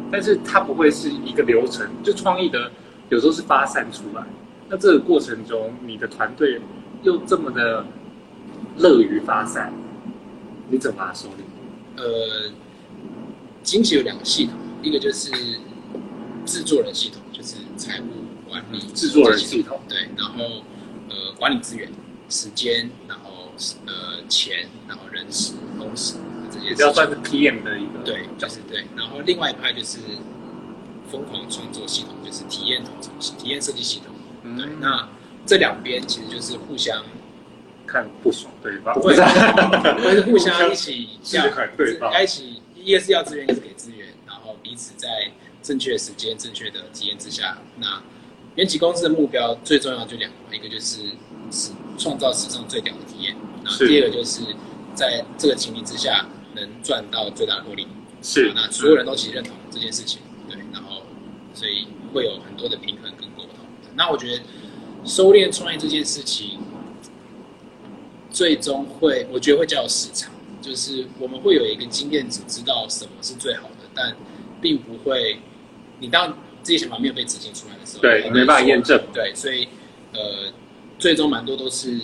[0.09, 2.71] 但是它不会是一个流程，就创意的
[3.09, 4.23] 有时候是发散出来。
[4.69, 6.61] 那这个过程中，你的团队
[7.03, 7.85] 又这么的
[8.77, 9.73] 乐于发散，
[10.69, 12.01] 你怎么把它收敛？
[12.01, 12.51] 呃，
[13.63, 14.53] 惊喜有两个系统，
[14.85, 15.31] 一个就是
[16.45, 18.05] 制作人系统，就是财务
[18.47, 20.63] 管理制作人系统，对，然后
[21.09, 21.89] 呃管理资源、
[22.29, 23.51] 时间，然后
[23.87, 26.17] 呃钱，然后人事、公司
[26.51, 28.85] 这些比较算是 PM 的一个对，就是对。
[28.95, 29.97] 然后另外一派就是
[31.11, 34.13] 疯狂创作系统，就是体验统筹、体验设计系统。
[34.43, 34.55] 嗯。
[34.55, 35.09] 对，那
[35.47, 37.03] 这两边其实就是互相
[37.87, 42.11] 看不爽对方，不会， 是会是互相一起制衡对方。
[42.21, 44.04] 一起，一个是要资源，一个是给资源，
[44.65, 48.01] 彼此在正确的时间、正确的体验之下，那
[48.55, 51.03] 原起公司的目标最重要就两个，一个就是
[51.51, 54.41] 史创造史上最屌的体验，那是第二个就是
[54.95, 56.25] 在这个情境之下
[56.55, 57.87] 能赚到最大的获利。
[58.23, 61.03] 是那所有人都其实认同这件事情，对，然后
[61.53, 63.59] 所以会有很多的平衡跟沟通。
[63.93, 64.41] 那我觉得
[65.05, 66.57] 收敛创业这件事情，
[68.31, 74.15] 最终会，我觉得会叫市场，就是我们会有一个经验值，知道什么是最好的，但
[74.65, 75.37] 并不会，
[75.99, 79.67] 你当这些想法没有被执行出来的时候，对你没办法验证对，所以
[80.11, 80.51] 呃，
[80.97, 81.99] 最终蛮多都是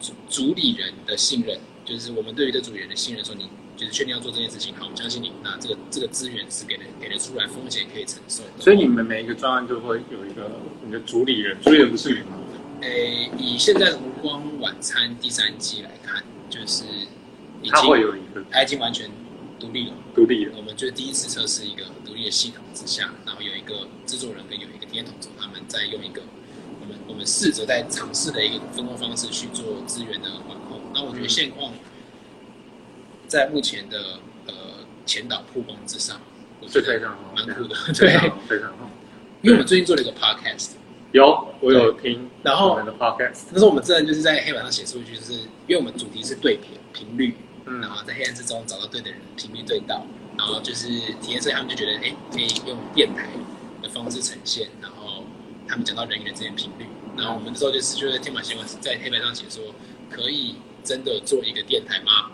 [0.00, 8.42] 主主理人的信任，就是我们对于这主理人的信任，说你就是确定要做这件事情，好，我们相信你，那这个这个资源是给的给的出来，风险可以承受。
[8.58, 10.50] 所以你们每一个专案都会有一个
[10.84, 12.40] 你的主理人，主理人不是你吗？
[12.80, 16.82] 诶，以现在的无光晚餐第三季来看，就是
[17.62, 19.08] 已他会经有一个它已经完全
[19.64, 19.94] 独立了。
[20.14, 26.22] 独立了，我们就第一次测试一个独立的系统之下，然后有一个制作人跟有一个体验统筹，他们在用一个
[26.80, 30.80] 我们我们试着在尝试的一个分工方式去做资源的管控。
[30.92, 31.72] 那我觉得现况
[33.26, 34.54] 在目前的呃
[35.06, 36.20] 前导曝光之上，
[36.60, 37.74] 我觉得是非常好，蛮酷的。
[37.74, 38.90] 非对，非常好。
[39.42, 40.72] 因为我们最近做了一个 podcast，
[41.12, 47.80] 有，我有听，然后我们的 podcast，那时候我们真的就是在黑板上写数据，就是因为我们主题是对频频率，嗯。
[47.80, 50.04] 然后在黑暗之中找到对的人，频率对到，
[50.36, 50.88] 然后就是
[51.20, 53.28] 体验社他们就觉得，哎，可以用电台
[53.82, 55.24] 的方式呈现，然后
[55.68, 59.62] 他们讲到人与人之间频率，然后我们那时候就是就在天马行空在黑板上写说，
[60.10, 62.30] 可以真的做一个电台吗？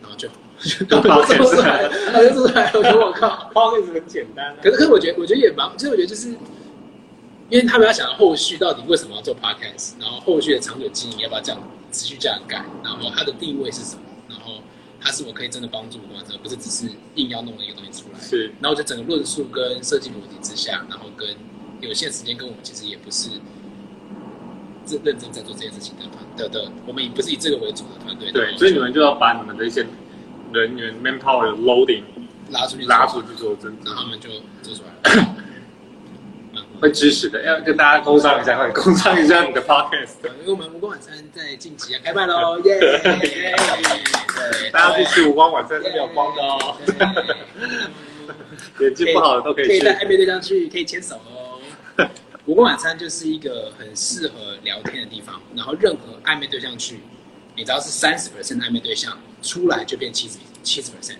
[0.00, 0.28] 然后就
[0.86, 6.30] 就好做出来了，然后就做出来了，我说我靠， podcast 很简单啊，可是，可是我觉得，我觉得也蛮，其实我觉得就是，
[7.48, 14.62] 因为他们要想后续到底为什么要做 podcast，然后后续的长久经营要不要这样持续这样改，然后它的定位是什么，然后
[15.00, 18.18] 它是我可以真的帮助观众，不是只是硬要弄一个东西出来。
[18.18, 21.28] 是然后在整个论述跟设计逻辑之下，然后跟
[21.80, 23.30] 有限时间跟我们其实也不是
[24.88, 28.32] 认认真在做这件事情的团的的，我们也不是以这个为主的团队。
[28.32, 29.86] 对，所以你们就要把你们的一些
[30.52, 32.02] 人员 manpower 的 loading
[32.50, 34.28] 拉出去拉出去做真然后他们就
[34.62, 35.36] 做出来了。
[36.82, 42.80] 会支持的，要跟大家工商一下，快点工商一下你的 podcast，对，因为我们无光晚餐在近期啊开办喽， 耶！
[42.80, 46.76] 对，大家去吃无光晚餐是没有光的哦，
[48.80, 49.70] 眼睛不好的都可以去。
[49.70, 49.94] 可以带。
[50.00, 51.60] 暧昧对象去，可以牵手哦。
[52.46, 56.98] 无光晚餐就是一个很适合聊天的地方，然后任何暧昧对象去，
[57.54, 61.18] 你只要是三十 percent 暧昧对象出来就变七十七十 percent，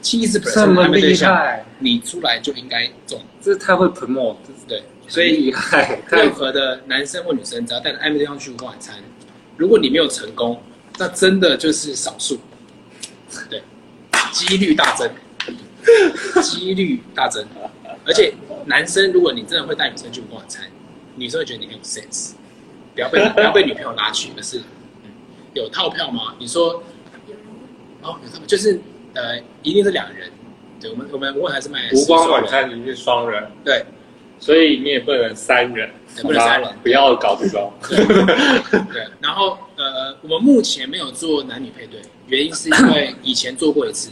[0.00, 4.34] 七十 percent 这么厉暧昧对象，你出来就应该中，这太会 promote，
[4.66, 5.54] 对，所所以
[6.10, 8.96] 任何的男生或女生，只要带着暧昧对象去晚餐，
[9.56, 10.60] 如果你没有成功，
[10.98, 12.38] 那真的就是少数，
[13.48, 13.62] 对，
[14.32, 15.10] 几率大增，
[16.42, 17.46] 几率大增。
[18.06, 18.34] 而且
[18.66, 20.64] 男生，如果你真的会带女生去晚餐，
[21.16, 22.32] 女生会觉得你很有 sense，
[22.94, 25.10] 不要被 不要被女朋友拉去，而是、嗯、
[25.52, 26.34] 有套票吗？
[26.38, 26.82] 你说
[28.02, 28.80] 哦，有套票，就是
[29.14, 30.30] 呃，一定是两人。
[30.80, 33.84] 对我们我们无光还是卖无光晚餐一定是双人，对。
[34.38, 36.70] 所以你也不能三人，对不能三人。
[36.82, 37.72] 不要搞这种。
[37.88, 44.10] 对，然后呃，我们目前没有做男女配对，原因是因为以前做过一次，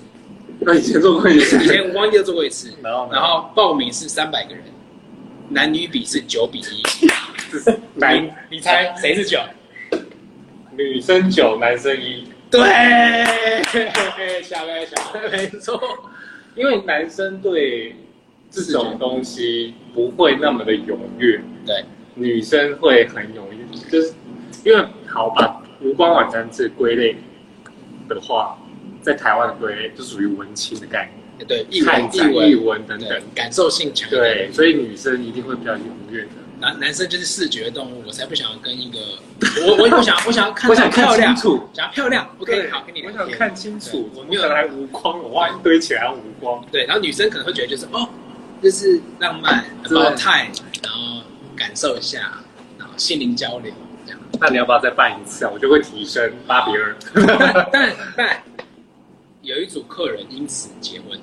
[0.61, 4.65] 那 以前做过一次，以前无光就做过一次，然后然后报名是三百个人，
[5.51, 6.83] 男女比是九比一，
[7.95, 9.39] 男你你猜谁是九？
[10.77, 12.27] 女生九，男生一。
[12.51, 12.61] 对，
[14.43, 15.81] 小白小白没错。
[16.55, 17.97] 因为男生对
[18.53, 21.85] 这种东西不会那么的踊跃，对，
[22.15, 24.13] 女生会很踊跃，就是
[24.63, 27.17] 因为好把无光晚餐这归类
[28.09, 28.59] 的话，
[29.01, 34.11] 在台湾的归类就属于文青的概念，对，译看文展、译译文对文等等，，感受性强。
[34.11, 36.29] 对，所以女生一定会比较踊跃的。
[36.61, 38.99] 男男生就是视觉动物，我才不想要跟一个
[39.67, 42.25] 我我我想我想要看 我想看清楚想要漂亮。
[42.39, 46.65] OK，对好，跟你聊我想看清楚，我没有我没有来无光，我画一堆起来无光。
[46.71, 48.09] 对，然后女生可能会觉得就是哦，
[48.63, 51.23] 就是浪漫、对 about time，然后
[51.57, 52.41] 感受一下，
[52.79, 53.73] 然后心灵交流
[54.07, 54.21] 这样。
[54.41, 55.51] 那你要不要再办一次啊？
[55.53, 56.97] 我就会提升八比二。
[57.15, 58.43] 但但但
[59.43, 61.19] 有一组客人因此结婚，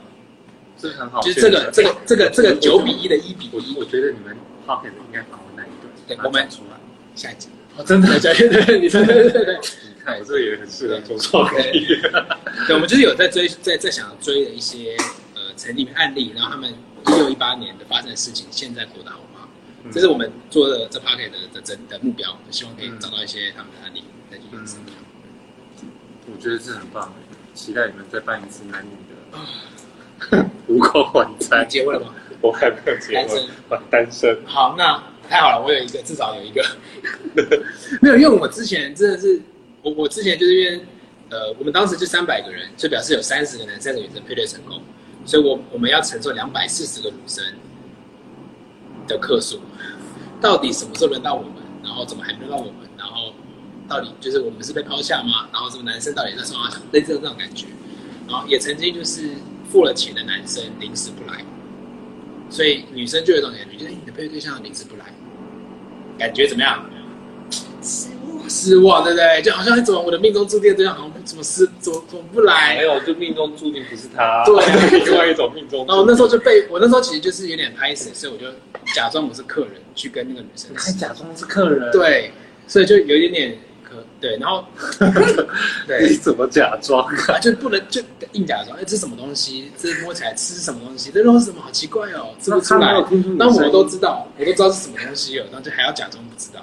[0.76, 4.36] 这很好，就是这个这个这个这个九比一的一比一我我，觉得你们
[4.68, 6.76] 应该把握那一段，对我们出来。
[7.14, 7.48] 下一集。
[7.78, 9.54] 哦，真的，对对对，你说对对对对。
[9.54, 11.86] 你看我这个也很适合做创意。
[12.66, 15.04] 对，我们就是有在追，在在想追的一些呃
[15.56, 19.48] 成立案例，然后他们一六一八年的发生的事情，现在过得好吗？
[19.84, 24.78] 嗯这是我们做的这 p a r k e t 的的真的目标，希望可以找到一些他们的案例再去延伸。
[26.26, 27.14] 我觉得这很棒，
[27.54, 31.70] 期待你们再办一次男女的 无口晚餐你。
[31.70, 32.12] 结婚了吗？
[32.40, 34.38] 我还没有结婚单身，我单身。
[34.44, 36.64] 好，那太好了，我有一个，至少有一个。
[38.02, 39.40] 没有，因为我之前真的是，
[39.82, 40.80] 我我之前就是因为，
[41.30, 44.82] 呃，我们当时就三百个人，就表示有三十个男，三个女生配对成功，
[45.26, 47.44] 所以我我们要承受两百四十个女生
[49.06, 49.60] 的客数，
[50.40, 51.52] 到底什么时候轮到我们？
[51.82, 52.88] 然后怎么还没轮到我们？
[52.96, 53.34] 然后
[53.88, 55.48] 到底就是我们是被抛下吗？
[55.52, 56.80] 然后这个男生到底在说啥？
[56.92, 57.66] 类似这种感觉。
[58.28, 59.30] 然后也曾经就是
[59.70, 61.44] 付了钱的男生临时不来，
[62.48, 65.04] 所以女生就有一种感觉，就是、你的配对对象临时不来，
[66.18, 66.84] 感觉怎么样？
[68.48, 69.42] 失望，对不对？
[69.42, 72.84] 就好像怎么我的命中注定的对象好像怎么失怎么怎么不来没？
[72.84, 74.44] 有，就命中注定不是他。
[74.44, 75.86] 对啊另外一种命中注定。
[75.86, 78.46] 然后我那时候就被我那时候其实就是有点拍死，所以我就
[78.94, 82.32] 假装我是客人去跟那个女生你还假装是客人？，对，
[82.66, 84.64] 所以就有一点点可对，然后
[85.00, 87.06] 你对怎么假装？
[87.28, 88.00] 啊，就不能就
[88.32, 89.70] 硬假装，哎，这什么东西？
[89.78, 91.10] 这摸起来吃什么东西？
[91.12, 91.60] 这东西什么？
[91.62, 92.92] 好奇怪哦，吃不出来
[93.36, 96.60] 那我都知道，我都知道是什么东西了，然后就还要假装不知道。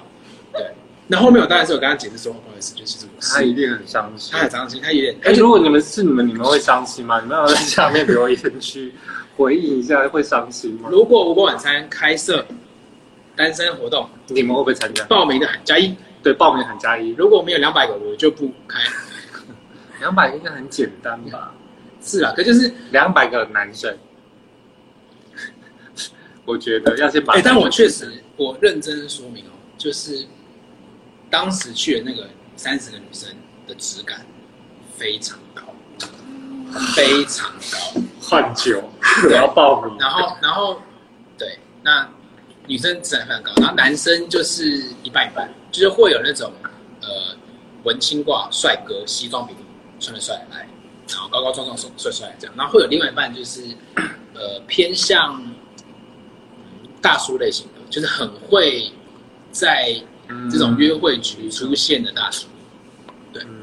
[0.52, 0.66] 对，
[1.06, 4.38] 那后面我当然是有跟他解释说，不好意思，就是，他一定很伤心他。
[4.40, 7.20] 很伤心，他有点，他哎，就如果你们是你们，你们会伤心吗？
[7.20, 8.92] 你们要在下面留言区
[9.36, 10.88] 回应一下，会伤心吗？
[10.90, 12.46] 如果无果晚餐开设
[13.36, 15.04] 单身活动，你们会不会参加？
[15.04, 18.80] 报名的喊加一，对，报名喊加一，如果没有两百个，我就不开。
[20.00, 21.52] 两百应该很简单吧？
[22.02, 23.94] 是啊，可就是，两百个男生，
[26.44, 27.34] 我觉得要先把。
[27.34, 30.26] 哎、但我确实，我认真说明哦，就是
[31.34, 33.28] 当时去的那个三十个女生
[33.66, 34.24] 的质感
[34.96, 35.62] 非常高，
[36.94, 38.00] 非常高。
[38.22, 38.80] 换酒，
[39.28, 39.98] 我要报名。
[39.98, 40.80] 然后，然后，
[41.36, 42.08] 对，那
[42.68, 46.52] 女生质感非常高，然后男生就是一半一半，就是会有那种
[47.00, 47.08] 呃
[47.82, 49.66] 文青挂帅哥，西装笔挺，
[49.98, 50.58] 穿得帅来，
[51.08, 53.60] 然后高高壮壮、帅帅帅这样，然后会有另外一半就是
[54.34, 55.42] 呃偏向
[57.02, 58.88] 大叔类型的，就是很会
[59.50, 60.06] 在嗯
[60.50, 62.46] 这种约会局出现的大叔，
[63.32, 63.62] 对，嗯。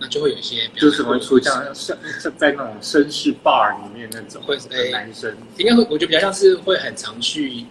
[0.00, 7.64] 那就会有一些比较就是会出像像像在那种绅士 bar 里面那种会是男生，应该会，我觉得比较像是会很常去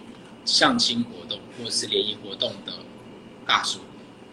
[0.44, 2.72] 相亲活动或者是联谊活动的
[3.46, 3.78] 大叔，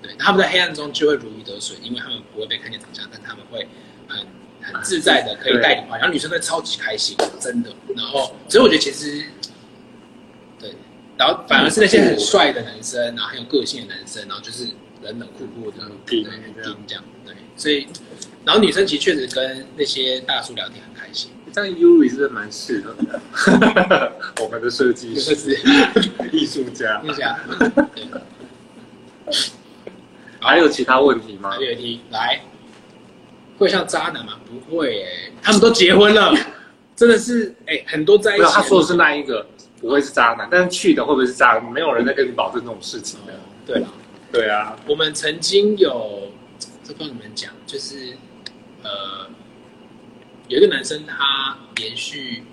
[0.02, 3.66] 对，他们在黑暗中就会如鱼得水，因为他们不会被看见长相，但他们会
[4.10, 4.20] 很
[4.62, 7.72] 很自在的可以带你玩，然后女生会超级开心，真的。
[7.96, 9.45] 然后，所以我觉得其实，对，
[11.18, 14.66] 然后反而是那些很帅的男生，然后很有个性的男生，然后就是
[15.02, 16.42] 冷冷酷酷的，很对，硬很
[16.88, 17.88] 这样对，所以，
[18.44, 21.32] 然后女生其实确实跟那些大叔聊天很开心。
[21.54, 24.12] 这样是不是蛮适合 的？
[24.42, 25.58] 我们的设计师、就是
[26.34, 27.40] 艺术家，一下，
[27.96, 28.04] 对。
[30.42, 31.62] 还有其他问题吗还？
[31.64, 32.42] 有一题，来，
[33.58, 34.34] 会像渣男吗？
[34.46, 36.36] 不会诶、他们都结婚了，
[36.94, 38.46] 真的是哎、很多在一起。
[38.52, 39.48] 他说的是那一个
[39.88, 41.72] 不会是渣男，但是去的会不会是渣男？
[41.72, 43.34] 没有人在跟你保证这种事情的。
[43.66, 43.82] 对。
[43.84, 43.90] 啊，
[44.32, 46.30] 对啊，我们曾经有，
[46.84, 48.18] 这帮你们讲，就是
[48.84, 49.30] 呃，
[50.50, 52.44] 有一个男生他连续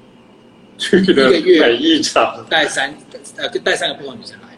[0.79, 2.95] 去了一个月每一场，带三
[3.37, 4.57] 呃带三个不同女生来，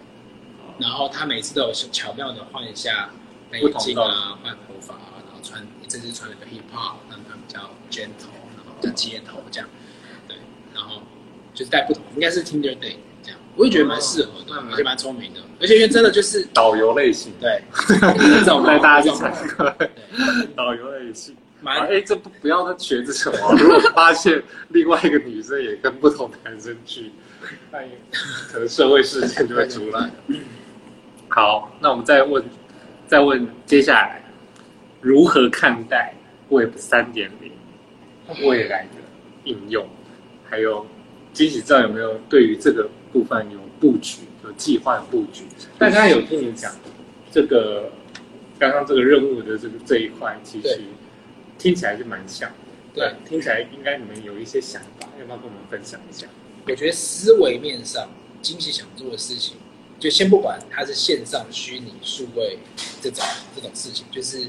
[0.78, 3.08] 然后他每次都有巧妙的换一下
[3.50, 7.60] 戴眼镜啊，换头发啊，然后穿这次穿了个 hip hop，让他比较
[7.90, 9.68] gentle，然后比较街头这样，
[11.54, 19.76] 就是带不同，应该是 Tinder Day 这样，我也觉得蛮适合的，嗯而且蛮聪明的，而且因为真的就是导游类型，对，这种带大家去这种参观
[20.56, 21.34] 导游类型。
[21.66, 23.38] 哎，这不不要再学这什么。
[23.56, 27.10] 如果发现另外一个女生也跟不同男生去，
[27.72, 27.88] 那也
[28.52, 30.10] 可能社会事件就会出来。
[31.30, 32.44] 好，那我们再问，
[33.06, 34.22] 再问接下来
[35.00, 36.14] 如何看待
[36.50, 37.50] Web 三点零
[38.46, 39.00] 未来的
[39.44, 39.88] 应用，
[40.50, 40.86] 还有
[41.34, 45.44] 惊喜照有没有对于这个部分有布局、有计划、有布局？
[45.78, 46.74] 但刚才有听你讲
[47.30, 47.90] 这个
[48.58, 50.80] 刚刚这个任务的这个这一块，其实
[51.58, 52.50] 听起来是蛮像。
[52.94, 56.28] 对，听起来应该你们有一些想法，要不要跟我们分享一下？
[56.66, 58.08] 我觉得思维面上，
[58.40, 59.56] 惊喜想做的事情，
[59.98, 62.58] 就先不管它是线上、虚拟、数位
[63.02, 63.24] 这种
[63.54, 64.46] 这种事情，就是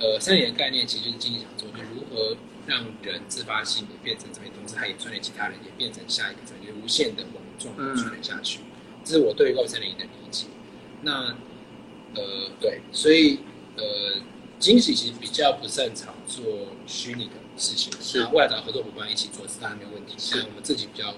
[0.00, 2.34] 呃三点的概念，其实就是惊喜想做，就如何
[2.66, 8.60] 让人自发性的变成这边，同时它也串联其他人，也变成下一个层，就是无限的网状的串联下去。
[9.04, 10.46] 这是我对 Web 三零的理解。
[11.02, 11.36] 那
[12.14, 13.40] 呃对，所以
[13.76, 14.22] 呃
[14.58, 16.44] 惊喜其实比较不擅长做
[16.86, 20.14] 虚拟的事情，是那未来找合作伙伴一起做是当然没有问题。
[20.16, 21.14] 是但我们自己比较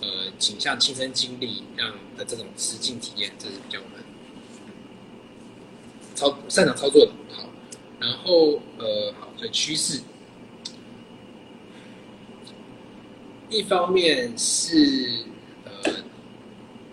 [0.00, 4.04] 呃倾向亲身经历让的这种实境体验，这是比较我们
[6.16, 7.12] 操擅长操作的。
[7.32, 7.48] 好，
[8.00, 10.00] 然后呃好，所以趋势。
[13.48, 15.24] 一方面是
[15.64, 15.90] 呃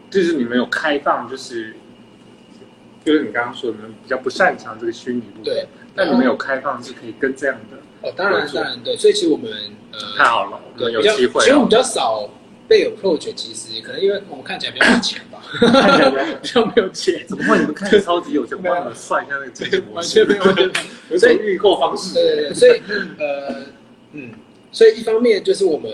[0.10, 1.76] 就是你们有开放，就是
[3.04, 7.78] 就是你刚刚说你们比较不擅长这个虚拟部分，对，那你们有开放是可以跟这样的，
[8.08, 9.52] 哦，当然当然对，所以其实我们
[9.92, 11.76] 呃太好了，对，有机会哦其实我们比。
[11.76, 12.30] 较少
[12.68, 17.60] 被 approach，其实可能因为我们看起来比较有钱吧， 看起来比较没有钱，怎么会？
[17.60, 20.74] 你们看起来超级有钱，我帮你们算一下那个经济模完式全，没有完全没
[21.14, 21.18] 有。
[21.20, 22.82] 所以预购方式，对对对，所以
[23.20, 23.56] 呃
[24.14, 24.32] 嗯，
[24.72, 25.92] 所以一方面就是我们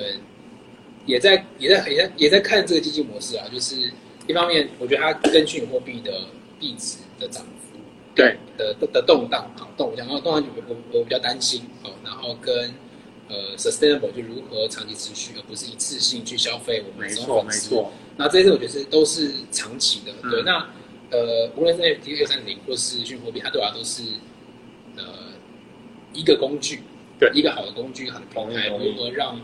[1.05, 3.91] 也在也在也在也在看这个经济模式啊，就是
[4.27, 6.11] 一方面我觉得它跟虚拟货币的
[6.59, 7.79] 币值的涨幅
[8.15, 12.73] 对，的的的动荡，好动向，然后动荡我我我比较担心哦，然后跟
[13.29, 17.43] 呃 sustainable 就如何长期持续，而不是一次性去消费我们没错。
[17.43, 20.41] 没错，那这些我觉得是都是长期的，对。
[20.41, 20.69] 嗯那
[21.13, 24.01] 呃，无论是 NFT 二三零或是虚拟货币，它对我来都是
[24.95, 25.03] 呃
[26.13, 26.83] 一个工具，
[27.19, 29.37] 对一个好的工具，好的平台，如何让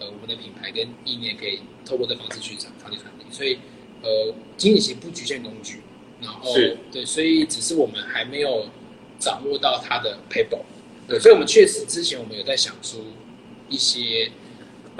[0.00, 3.24] 呃我们的品牌跟意念可以透过这方式去长长期传递。
[3.30, 3.58] 所以
[4.02, 5.80] 呃，经济其实不局限工具，
[6.20, 6.54] 然后
[6.90, 8.66] 对，所以只是我们还没有
[9.18, 10.60] 掌握到它的 paper，
[11.06, 12.98] 对，所以我们确实之前我们有在想出
[13.68, 14.30] 一些。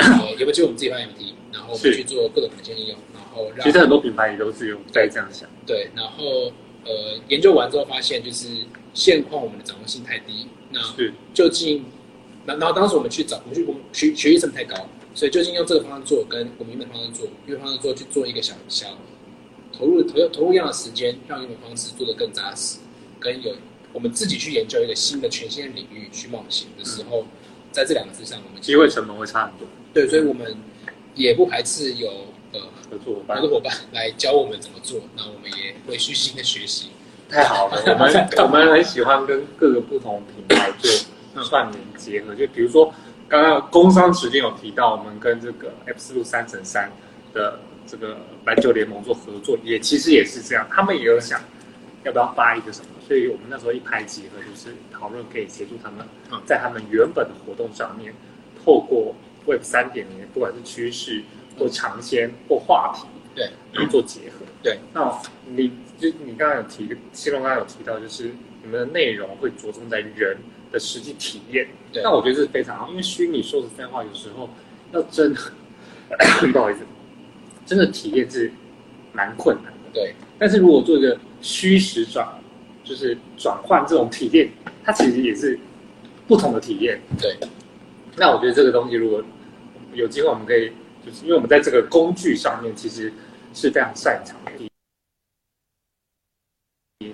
[0.01, 6.53] 呃，有没有就我们自己发 MT，然后我们去做各种软件应用，然后让其实很多品牌也都是有在这样想，对，然后
[6.85, 8.47] 呃研究完之后发现，就是
[8.95, 11.49] 现况我们的掌握性太低，那是究
[12.49, 18.87] 竟，然然后当时我们去找，我们去我们学学习成本太高，所以究竟用这个方向做，跟我们原本方向做，原本方向做去做一个小小
[19.77, 22.79] 投入投入投入一样的时间，让原本方式做得更扎实，
[23.21, 23.53] 跟有
[23.93, 27.27] 我们自己去研究一个新的全新的领域去冒险的时候，
[27.71, 29.67] 在这两个之上，我们机会成本会差很多。
[29.93, 30.57] 对，所以我们
[31.15, 32.11] 也不排斥有
[32.53, 36.89] 呃合作伙伴合作伙伴来教我们怎么做，那我们也会虚心的学习。
[37.29, 40.91] 太好了，我们 我们很喜欢跟各个不同品牌做
[41.45, 42.93] 串联结合，就比如说
[43.29, 46.91] 刚刚工商时间有提到，我们跟这个 F 四路三乘三
[47.33, 51.41] 的这个白酒联盟做合作，也其实也是这样，他们也有想
[52.05, 56.41] 要不要发一个什么，所以我们那时候一拍即合，就是讨论可以协助他们嗯。
[56.47, 58.15] 在他们原本的活动上面，
[58.65, 59.15] 透过
[59.47, 61.23] Web 三点零，不管是趋势
[61.59, 64.47] 或尝鲜或话题，对，来做结合。
[64.63, 65.11] 对，那
[65.47, 65.69] 你
[65.99, 68.31] 就你刚刚有提，新龙刚刚有提到，就是
[68.63, 70.37] 你们的内容会着重在人
[70.71, 71.69] 的实际体验。
[71.93, 74.49] 对那我觉得这是非常好，因为虚拟说实在话，有时候
[74.93, 75.41] 要真的，
[76.53, 76.81] 不好意思，
[77.65, 78.53] 真的体验是
[79.13, 79.91] 蛮困难的。
[79.93, 82.29] 对，但是如果做一个虚实转，
[82.85, 84.51] 就是转换这种体验，
[84.85, 85.59] 它其实也是
[86.27, 87.01] 不同的体验。
[87.19, 87.37] 对，
[88.17, 89.23] 那我觉得这个东西，如果
[89.95, 90.73] 有机会，我们可以
[91.05, 93.13] 就是因为我们在这个工具上面其实
[93.55, 94.53] 是非常擅长的。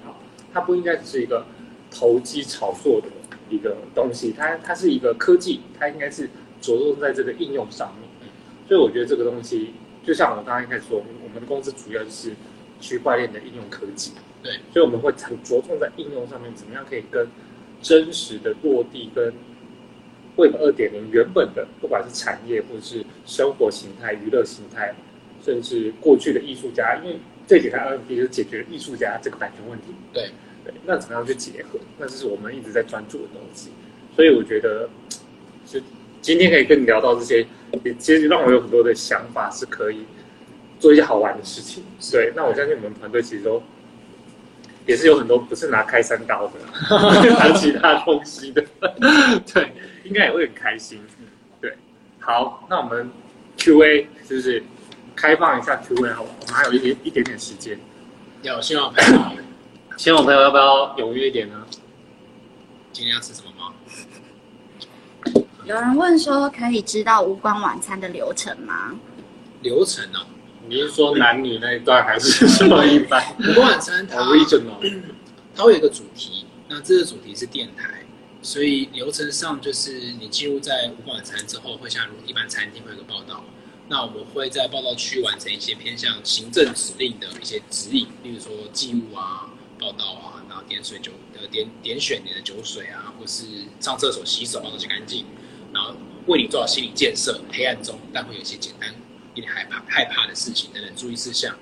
[0.04, 0.20] 好，
[0.52, 1.46] 它不应该只是一个
[1.90, 3.08] 投机炒作的
[3.48, 6.28] 一个东西，它它是一个科技，它应该是
[6.60, 8.08] 着重在这个应用上面。
[8.66, 12.32] 所以我觉得这个东西，就像我刚刚一开始说，我们的公司主要就是
[12.80, 14.12] 区块链的应用科技。
[14.42, 17.26] 对，所以我们会很着重在应用上面，怎么样可以跟
[17.80, 19.32] 真实的落地跟
[20.36, 24.94] Web 二点零原本的，不管是产业或者是生活形态、娱乐形态，
[25.42, 29.88] 甚至过去的艺术家，因为最简单 NFT 就是解决了艺术家这个版权问题。
[30.12, 30.30] 对，
[30.64, 31.78] 对，那怎么样去结合？
[31.98, 33.70] 那这是我们一直在专注的东西。
[34.16, 34.88] 所以我觉得，
[35.66, 35.80] 就
[36.22, 37.46] 今天可以跟你聊到这些，
[37.84, 40.04] 也其实让我有很多的想法是可以
[40.78, 41.84] 做一些好玩的事情。
[42.12, 43.62] 对，那我相信我们团队其实都
[44.86, 46.54] 也是有很多不是拿开山刀的，
[47.38, 48.64] 拿其他东西的，
[49.52, 49.72] 对，
[50.04, 51.00] 应该也会很开心。
[51.60, 51.74] 对，
[52.20, 53.10] 好，那我们
[53.56, 54.62] Q&A 就是
[55.16, 56.36] 开放一下 Q&A 好不好？
[56.42, 57.78] 我们还有一点一点点时间，
[58.42, 58.92] 有希望
[59.94, 61.64] 朋友希望朋友要不要踊跃一点呢？
[62.92, 63.72] 今天要吃什么吗？
[65.64, 68.92] 有人问说，可以知道无光晚餐的流程吗？
[69.62, 70.26] 流程啊，
[70.68, 74.90] 你是说男女那一段还是什么一般 无光晚餐它？Original
[75.54, 78.04] 它会有一个主题，那这个主题是电台，
[78.42, 83.44] 所以流程上就是你进入在无光晚餐之后，会像如一般餐厅会有个报道，
[83.88, 89.48] 那我们会在报道区完成一些偏向行政指令的一些指引，例如说记录啊、
[89.84, 93.44] 报道啊，然后点水酒呃点点选你的酒水啊，或是
[93.80, 95.26] 上厕所洗手把东西干净，
[95.74, 95.94] 然后
[96.26, 98.88] 为你做好心理建设，黑暗中但会有一些简单
[99.34, 101.54] 有点害怕害怕的事情等等注意事项。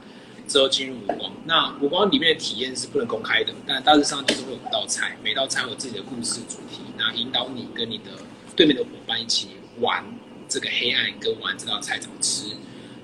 [0.46, 8.10] 之后进入五光，那五光里面的体验是不能公开的，但大致上就是会有五道菜，每道菜有自己的故事主题，那引导你跟你的
[8.54, 9.48] 对面的伙伴一起
[9.80, 10.04] 玩
[10.48, 12.56] 这个黑暗，跟玩这道菜怎么吃，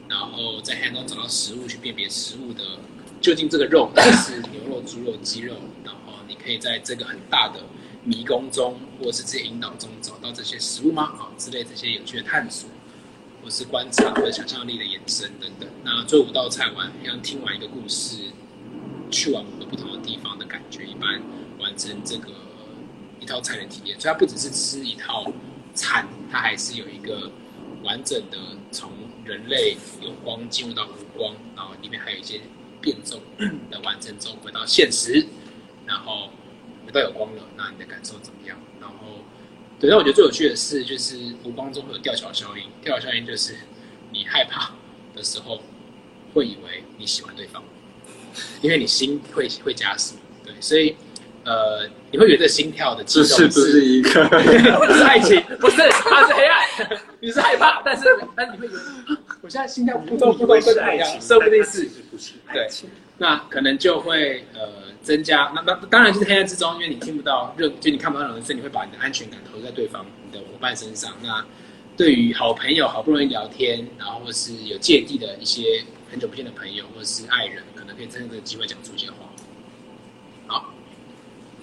[0.08, 2.62] 然后在黑暗中找到食物，去辨别食物的
[3.20, 5.54] 究竟这个肉 是牛肉、猪肉、鸡肉，
[5.84, 7.60] 然后你可以在这个很大的
[8.04, 11.12] 迷宫中，或者是这些引导中找到这些食物吗？
[11.18, 12.68] 啊之类这些有趣的探索。
[13.40, 15.68] 或是观察或者想象力的延伸等等。
[15.84, 18.16] 那做五道菜完，像听完一个故事，
[19.12, 21.22] 去完五个不同的地方的感觉一般，
[21.60, 22.32] 完成这个
[23.20, 23.98] 一套菜的体验。
[23.98, 25.24] 所以它不只是吃一套
[25.72, 27.30] 餐，它还是有一个
[27.84, 28.36] 完整的
[28.72, 28.90] 从
[29.24, 32.40] 人类有光进入到无光，然后里面还有一些
[32.80, 33.20] 变奏
[33.70, 35.26] 的完成中回到现实，
[35.86, 36.30] 然后
[36.84, 38.58] 回到有光了，那你的感受怎么样？
[38.80, 38.96] 然后。
[39.80, 42.64] 对，但我觉得最有趣的是，就是无光中会有吊桥效应。
[42.82, 43.54] 吊桥效应就是
[44.10, 44.74] 你害怕
[45.14, 45.62] 的时候，
[46.34, 47.62] 会以为你喜欢对方，
[48.60, 50.16] 因为你心会会加速。
[50.44, 50.96] 对，所以
[51.48, 54.22] 呃，你会觉得这心跳的激动这是不是一个？
[54.28, 57.00] 不是爱情， 不是，它是黑暗。
[57.20, 58.04] 你是害怕，但是
[58.36, 58.80] 但是你会觉得，
[59.40, 61.08] 我现在心跳扑通扑通是怎么样？
[61.20, 61.88] 说不定是
[62.52, 62.68] 对，
[63.16, 65.50] 那可能就会呃增加。
[65.54, 71.12] 那那当然就是黑暗之中，因为你听不到任，就你看不到任何人声，你会把你的安全感投在对方、你的伙伴身上。
[71.22, 71.42] 那
[71.96, 79.27] 对于好朋友好不容易聊天，然后或是有芥蒂的一些很久不见的朋友或者是爱人，可能可以趁这个机会讲出一些话。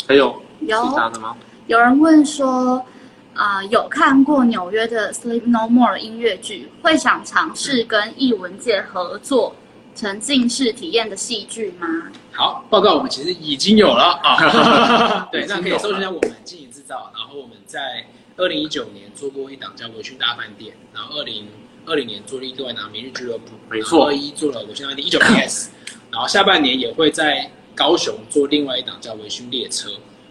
[0.05, 1.35] 好，还有有其他的吗？
[1.67, 2.85] 有人问说，
[3.33, 9.55] 啊、有看过纽约的《Sleep No More》音乐剧，会想尝试跟艺文界合作
[9.95, 11.87] 沉浸式体验的戏剧吗？
[12.31, 15.27] 好，报告我们其实已经有了 啊。
[15.31, 18.05] 对，那可以搜寻一下我们经营制造，然后我们在
[18.37, 21.47] 二零一九年做过一档叫《微醺大饭店》，然后二零
[21.85, 25.71] 二零年做了一档《明日俱乐部》，没错二一做了《微醺大饭店》一九 PS，
[26.11, 29.89] 然后下半年也会在高雄做另外一档叫《维修列车》。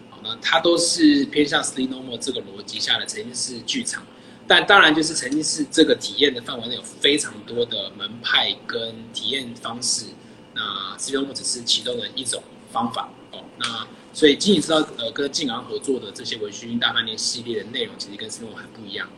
[0.09, 4.03] 好，那它都是偏向 Sleep No More 这个逻辑下的沉浸式剧场。
[4.47, 10.05] 但当然，就是沉浸式这个体验的范围内有非常多的门派跟体验方式。
[10.53, 12.41] 那 C 用只是其中的一种
[12.71, 13.43] 方法哦。
[13.57, 19.09] 那所以，经营知道呃跟晋昂合作的这些微醺大饭店系列的内容，其实跟 C 用很不一样。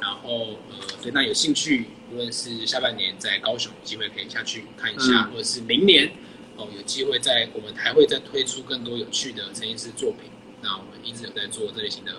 [0.00, 6.12] 然后呃，对，那有兴趣，无论是下半年在高雄有机会可以下去看一下，嗯或者是明年
[6.62, 10.30] 哦有机会在我们还会再推出更多有趣的沉浸式作品。
[10.60, 12.12] 那我们一直有在做这类型的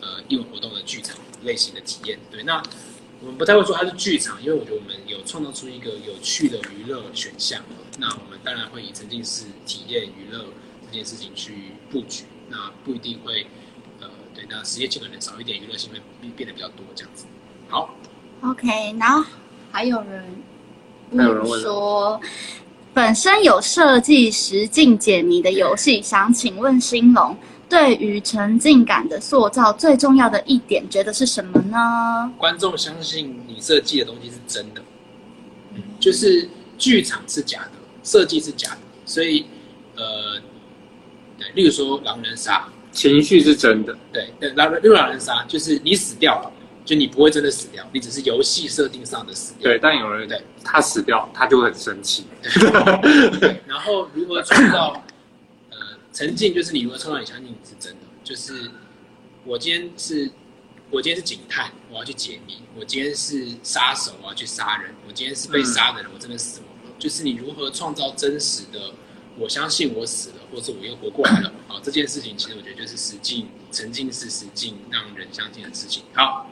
[0.00, 2.18] 呃艺文活动的剧场类型的体验。
[2.30, 2.62] 对，那
[3.20, 7.62] 我们不太会说它是剧场，因为我觉得我们有创造出一个有趣的娱乐选项。
[7.98, 10.46] 那我们当然会以沉浸式体验娱乐
[10.86, 13.46] 这件事情去布局，那不一定会
[14.00, 17.26] 呃对，那实验性可能少一点，娱乐性会变变得比较多这样子。
[17.68, 17.94] 好
[18.42, 19.24] ，OK，然后
[19.72, 20.42] 还有人
[21.16, 22.20] 还有人问说，
[22.96, 27.36] 本身有设计实境解谜的游戏，想请问兴隆，
[27.68, 32.32] 对于沉浸感的塑造最重要的一点，觉得是什么呢？
[32.38, 34.80] 观众相信你设计的东西是真的，
[36.00, 37.72] 就是剧场是假的，
[38.02, 39.44] 设计是假的，所以
[39.94, 40.40] 呃，
[41.38, 46.50] 对，例如说狼人杀，情绪是真的，对，对，狼人，例如狼人杀，就是你死掉了，
[46.86, 49.64] 就你不会真的死掉，你只是游戏设定上的死掉。
[49.64, 49.78] 对。
[49.78, 52.24] 但有人对他死掉，他就会很生气。
[53.40, 55.04] 对， 然后如何创造
[55.70, 55.76] 呃
[56.12, 58.70] 沉浸，就是你如何创造你相信你是真的，就是
[59.44, 60.30] 我今天是，
[60.90, 66.94] 我今天是警探，我要去解谜；我今天是杀手，我要去杀人；我今天是被杀的人，我真的死亡了。
[66.98, 68.92] 就是你如何创造真实的，
[69.36, 71.52] 我相信我死了，或者我又活过来了。
[71.68, 76.04] 好，这件事情其实我觉得就是实境沉浸式实境让人相信的事情。
[76.14, 76.48] 好，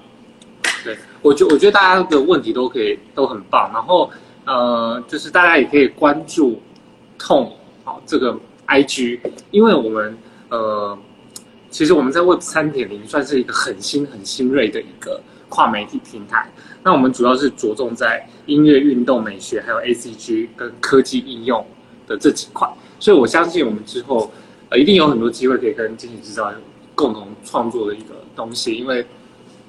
[0.85, 4.11] 对，我觉我觉得大家的问题都可以都很棒，然后
[4.45, 6.61] 呃，就是大家也可以关注
[7.19, 9.19] 痛好这个 IG，
[9.51, 10.17] 因为我们
[10.51, 10.97] 呃，
[11.71, 16.47] 其实我们在 Web 三点零算是一个很新很新锐的一个跨媒体平台。
[16.83, 21.67] 那我们主要是着重在音乐、运动、美学，还有 ACG 跟科技应用
[22.07, 22.69] 的这几块。
[23.01, 24.31] 所以我相信我们之后
[24.69, 26.53] 呃一定有很多机会可以跟惊喜制造
[26.95, 29.07] 共同创作的一个东西，因为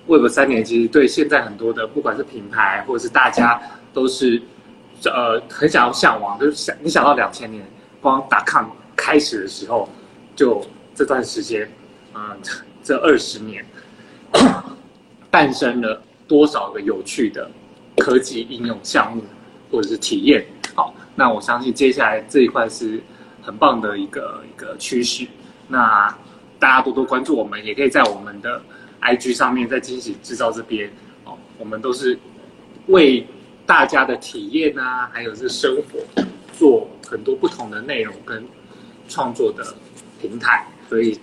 [0.08, 3.62] Web 三点其实对现在很多的不管是品牌或者是大家
[3.94, 4.42] 都是
[5.04, 7.66] 呃很想要向往，就是想你想到两千年
[8.02, 9.90] 光打抗开始的时候，
[10.36, 11.70] 就这段时间，
[12.14, 12.22] 嗯、
[12.84, 13.66] 这二十年
[15.32, 17.50] 诞生了多少个有趣的
[17.98, 19.24] 科技应用项目
[19.72, 20.46] 或者是体验。
[20.76, 23.02] 好，那我相信接下来这一块是
[23.42, 25.28] 很棒的一个一个趋势。
[25.68, 26.08] 那
[26.60, 28.62] 大家多多关注我们，也可以在我们的
[29.06, 30.92] IG 上面，在惊喜制造这边
[31.26, 32.18] 哦，我们都是
[32.88, 33.26] 为
[33.66, 36.24] 大家的体验啊，还有是生活
[36.58, 38.44] 做很多不同的内容跟
[39.08, 39.76] 创作的
[40.20, 41.20] 平台，所以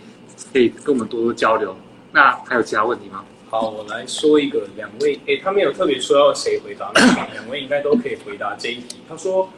[0.53, 1.77] 可以跟我们多多交流。
[2.13, 3.25] 那还有其他问题吗？
[3.51, 6.91] 好，我来说一个，两位，诶，他没有特别说要谁回答，
[7.33, 8.99] 两位应该都可以回答这一题。
[9.09, 9.51] 他说，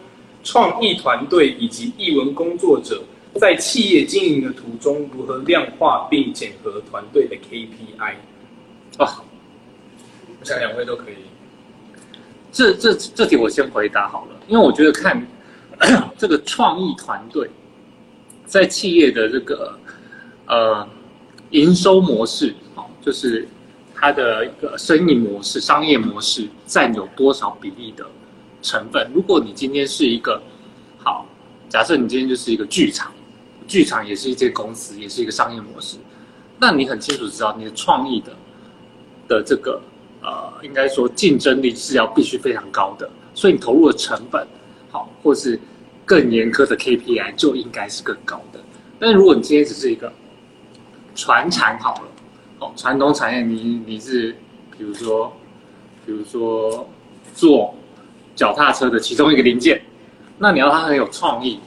[0.42, 3.04] 创意团队以及艺文工作者
[3.41, 8.14] 在企业经营的途中，如何量化并检核团队的 KPI？
[8.99, 9.24] 哦，
[10.41, 11.14] 我想两位都可以。
[12.53, 15.26] 这这这题我先回答好了，因为我觉得看
[16.16, 17.51] 这个创意团队
[18.47, 19.76] 在企业的这个
[20.47, 20.89] 呃
[21.51, 23.49] 营收模式，哦，就是
[23.93, 28.07] 它的一个生意模式、商业模式占有多少比例的
[28.62, 29.11] 成分。
[29.12, 30.41] 如果你今天是一个
[31.03, 31.26] 好，
[31.68, 33.12] 假设你今天就是一个剧场，
[33.66, 35.96] 剧场也是一间公司，也是一个商业模式，
[36.58, 38.32] 那你很清楚知道你的创意的
[39.28, 39.80] 的这个
[40.22, 44.46] 呃，应该说竞争力是要必须非常高的，所以你投入的成本
[44.90, 45.58] 好，或是
[46.04, 48.60] 更严苛的 KPI 就应该是更高的。
[48.98, 50.12] 但如果你今天只是一个
[51.14, 52.08] 传产好了，
[52.60, 54.36] 哦，传统产业你你是
[54.76, 55.32] 比如说
[56.06, 56.88] 比如说
[57.34, 57.74] 做
[58.34, 59.82] 脚踏车的其中一个零件，
[60.38, 61.60] 那你要它很有创意，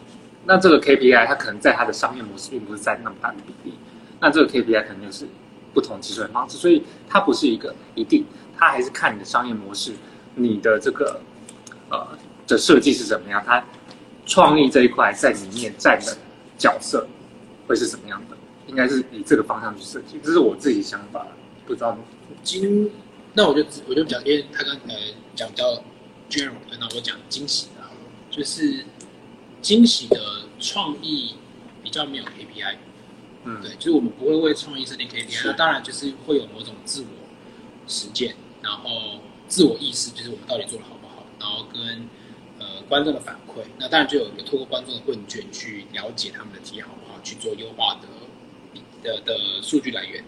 [0.47, 3.75] 那这个 KPI 它可能在它的商业模式并不是占那么大的比例，
[4.21, 5.27] 那这个 KPI 肯定是
[5.73, 8.25] 不同计算方式，所以它不是一个一定，
[8.57, 9.91] 它还是看你的商业模式，
[10.35, 11.19] 你的这个
[11.89, 12.17] 呃
[12.47, 13.61] 的设计是怎么样，它
[14.25, 16.17] 创意这一块在里面占的
[16.57, 17.05] 角色
[17.67, 18.37] 会是什么样的，
[18.67, 21.27] 应该是以这个方向去设计，这是我自己想法，
[21.65, 21.97] 不知道
[22.41, 22.89] 惊，
[23.33, 24.95] 那我就我就讲，因为他刚呃
[25.35, 25.65] 讲比较
[26.29, 27.83] general，那我讲惊喜的，
[28.31, 28.85] 就是
[29.61, 31.35] 惊喜的创意
[31.83, 32.75] 比较没有 KPI，
[33.43, 33.61] 嗯。
[33.61, 37.07] 对，就是我们不会为创意设定 KPI，那当然就是会有某种自我
[37.87, 42.07] 实践，然后自我意识，就是我们到底做的好不好，然后跟
[42.59, 48.07] 呃观众的反馈，那当然就有有透过观众的问卷去了解他们的体验好不好，去做优化的
[49.03, 50.23] 的的数据来源。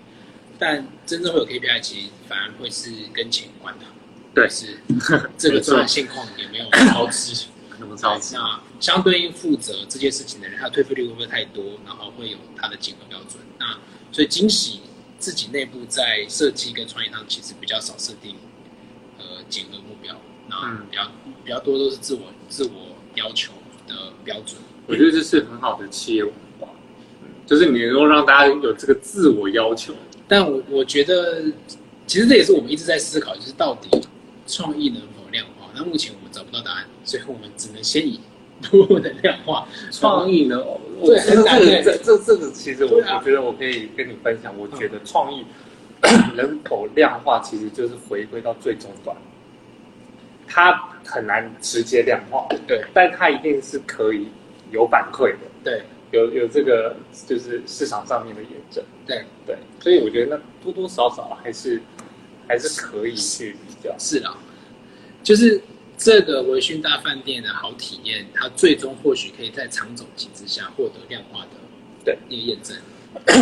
[0.58, 3.86] 但真正会有 KPI，其实反而会是跟钱有关的，
[4.36, 4.50] 对。
[4.50, 4.78] 是
[5.38, 7.46] 这个专业现况也没有超支。
[7.80, 8.36] 那么着急。
[8.36, 11.64] 那相对应负责这件事情的人，他的退费率会不会太多？
[11.86, 13.42] 然后会有他的检核标准。
[13.58, 13.78] 那
[14.12, 14.82] 所以惊喜
[15.18, 18.36] 自己内部在设计跟创意上，其实比较少设定
[19.18, 20.16] 呃检核目标。
[20.50, 21.12] 那嗯比较、
[21.46, 23.54] 比较多都是自我自我要求
[23.88, 24.60] 的标准。
[24.88, 26.68] 我觉得这是很好的企业文化，
[27.22, 29.94] 嗯就是你能够让大家有这个自我要求。
[30.28, 31.44] 但我我觉得，
[32.08, 33.90] 其实这也是我们一直在思考，就是到底
[34.48, 35.19] 创意能否量化？
[35.80, 38.20] 那目前我们找不到答案，所以我们只能先以
[38.70, 40.62] 不能量化 创意呢？
[40.62, 45.46] 我对这这这这这个其实我啊我觉得我可以跟你分享，我觉得创意
[46.36, 49.16] 人口量化，其实就是回归到最终端，
[50.46, 54.28] 它很难直接量化，对但它一定是可以
[54.72, 61.82] 有反馈的，对有有这个就是市场上面的验证，对对，所以我觉得那多多少少还是
[62.46, 63.96] 还是可以去比较。
[63.98, 64.36] 是啦，
[65.24, 65.62] 就是
[65.98, 71.50] 这个微醺大饭店的好体验，它最终或许可以在长总期之下获得量化的
[72.06, 72.78] 对那个验证。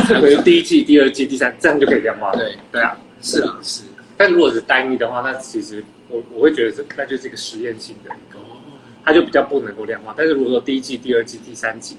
[0.07, 2.37] 可能第一季、第二季、第三，这样就可以量化了。
[2.39, 3.83] 对对啊，是啊，是
[4.15, 8.57] 但如果是单一的话，那其实我我会觉得这那就是一个实验性的一个，哦，
[9.03, 10.15] 它就比较不能够量化。
[10.17, 11.97] 但是如果说第一季、第二季、第三季，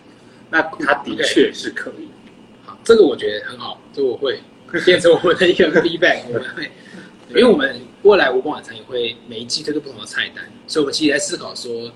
[0.50, 2.08] 那它的确是可以。
[2.64, 4.40] 好，这个我觉得很好，这我会
[4.84, 6.70] 变成我们的一个 feedback，我们会。
[7.30, 11.92] 因为我们未来无光晚餐也会每一季推出不同的菜单，所以我们其实在思考说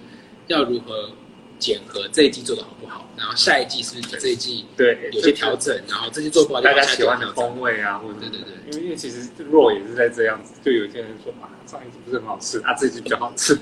[0.46, 1.10] 要如何
[1.58, 13.58] 检核这一季做的好不好，然后下一季是不是这一季对，有些调整，然后这些做不好大家喜欢的风味啊，或者对对对因为因为其实肉也是在这样子，就有些人说啊，上一季不是很好吃，啊，这一季比较好吃。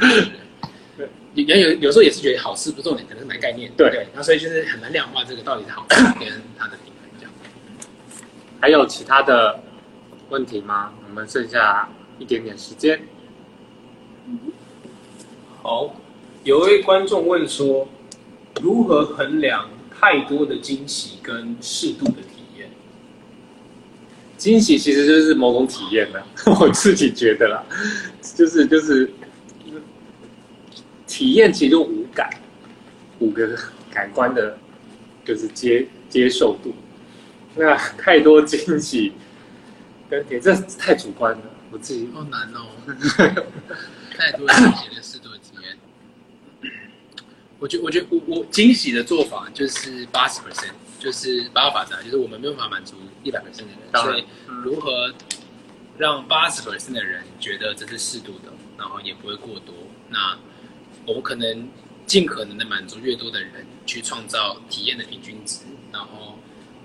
[1.34, 7.32] 有有有时候也是觉得好吃不重点，可能是买概念，对对，那所以就是很难量化这个到底是好吃跟它的品牌这样。
[8.60, 9.62] 还有其他的
[10.30, 10.92] 问题吗？
[11.06, 13.00] 我们剩下一点点时间。
[15.62, 15.94] 好，
[16.44, 17.88] 有位观众问说，
[18.62, 19.68] 如何衡量
[19.98, 22.70] 太多的惊喜跟适度的体验？
[24.38, 26.20] 惊喜其实就是某种体验呢，
[26.60, 27.64] 我自己觉得啦，
[28.36, 29.10] 就是就是
[31.06, 32.30] 体验其实就五感，
[33.18, 33.58] 五个
[33.92, 34.56] 感官的，
[35.24, 36.72] 就是接接受度。
[37.56, 39.12] 那太多惊喜
[40.10, 42.66] 跟点，这太主观了，我自己好难哦，
[44.18, 45.78] 太多惊喜跟适度的体验。
[47.60, 54.24] 我觉我觉得我我惊喜的做法就是八十 percent，就是八个法则，就是我们没有办法满足一百 percent 的人，所以
[54.64, 55.14] 如何
[55.96, 59.72] 让八十 percent 的人觉得这是适度的，然后也不会过多。
[60.08, 60.36] 那
[61.06, 61.68] 我们可能
[62.04, 65.60] 尽可能的满足越多的人，去创造体验的平均值，
[65.92, 66.36] 然后。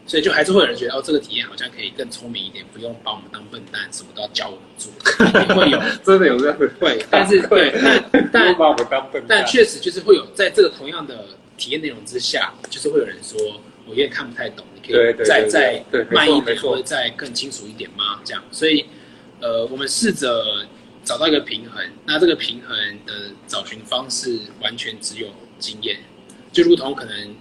[0.08, 4.92] 所以就还是会有人觉得哦，这个体验好像可以更聪明一点，不用把我们当笨蛋，什么都要教我们做，
[5.42, 5.82] 也 会有。
[6.04, 7.74] 真的有这样的会，但是 对，
[8.12, 9.40] 但但不把我们当笨蛋。
[9.40, 11.26] 但确实就是会有在这个同样的
[11.58, 13.40] 体验内容之下，就是会有人说
[13.86, 18.20] 我有点看不太懂，你可以再再慢一点或者再更清楚一点吗？
[18.24, 18.86] 这样，所以
[19.42, 20.66] 呃，我们试着
[21.04, 21.84] 找到一个平衡。
[22.06, 22.78] 那这个平衡
[23.08, 25.28] 的找寻方式完全只有
[25.58, 25.98] 经验，
[26.52, 27.36] 就如同可能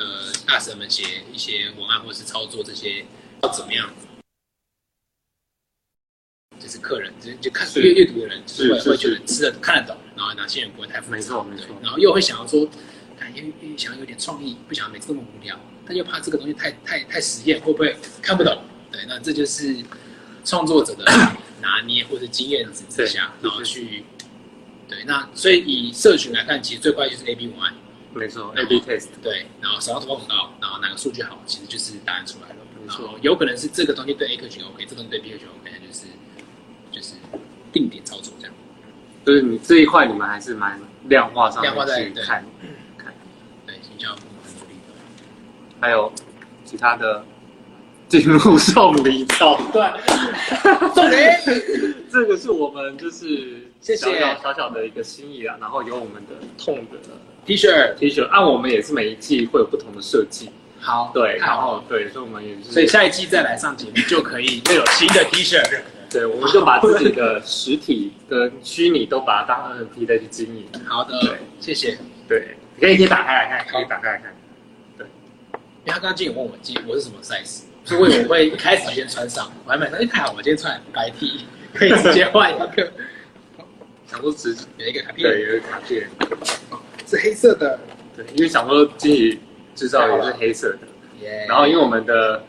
[0.00, 3.04] 呃大神们写一些文案或者是操作这些
[3.42, 3.88] 要怎么样。
[6.58, 12.68] 就是客人，就就看阅阅读的人，就是会会觉得吃的看得懂，然后哪些人不会太复杂，没错没错对然后又会想要说，
[13.18, 18.62] 感觉又想要有点创意，不想要每次都那么无聊，但又怕这个东西太太太实验，会不会看不懂？
[18.92, 19.74] 对，那这就是
[20.44, 21.04] 创作者的
[21.62, 24.04] 拿捏或者经验值之下，然后去
[24.86, 27.74] 对，那所以以社群来看，其实最快就是 A B 文案，
[28.12, 32.56] 没错，A/B test，对，然后什么投放广告，然后哪个数据好，其实就是答案出来了。
[32.74, 36.06] 然没错后有可能是这个东西对 A 客群 OK，这个东西对 B 客群 OK，那就是
[36.90, 37.14] 就是
[37.72, 38.54] 定点操作这样。
[39.24, 42.44] 就是你这一块你们还是蛮量化上面量化在对去看
[42.98, 43.14] 看，
[43.66, 44.94] 对，营销部很努力的。
[45.80, 46.12] 还有
[46.64, 47.24] 其他的
[48.08, 49.94] 进入送礼桥段，
[50.94, 51.14] 送礼，
[52.10, 56.98] 这个是我们就是谢谢小小小小的一个心意啊，然后有我们的痛的
[57.46, 65.60] T 恤 T 恤，按我们也是每一季会有不同的设计，好，对，然后对，所以我们也是，所以下一季再来上节目就可以又有新的 T 恤。
[66.10, 71.96] 对，我们就把自己的实体跟虚拟都把它当 NFT 再去经营，好的对，谢谢。
[72.28, 74.34] 对，可以可以打开来看，可以打开来看，
[74.98, 75.06] 对。
[75.84, 82.92] 因为他刚刚今天有问我今我是什么 size，所以我会一开始先穿上，我还买到，哎，太好，我今天穿白 T，可以直接换一个，
[84.10, 86.08] 想说只有一个卡片，对有一个卡片，
[87.10, 87.78] 是黑色的，
[88.14, 89.40] 对，因为想说经理
[89.74, 90.86] 制造也是黑色的，
[91.20, 92.42] 耶然后因为我们的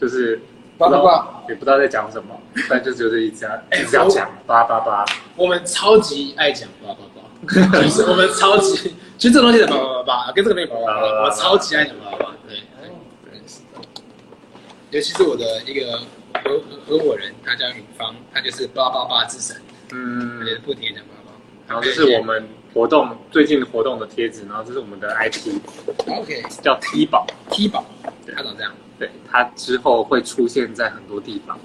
[0.00, 0.40] 就是
[0.78, 2.40] 八八八，也不知道在讲什么，
[2.70, 5.04] 但就就是一直要哎一直要讲八八八，
[5.36, 12.56] 我们超级爱讲八八八，就是我们超级，其实这个东西的叭叭叭叭，跟这个东西叭叭叭叭，我超级爱讲八八八，对，
[13.30, 13.40] 对
[14.92, 15.98] 尤其是我的一个
[16.44, 19.56] 合合合伙人，他叫允芳，他就是八八八之神，
[19.92, 20.46] 嗯。
[20.46, 21.32] 也是不停的讲八八。
[21.68, 25.58] 然后就是我们活动最近活动的贴纸，然后这是我们的 IP
[26.06, 27.82] OK 叫 T 宝，T 宝，
[28.36, 31.58] 他长这样，对，它之后会出现在很多地方，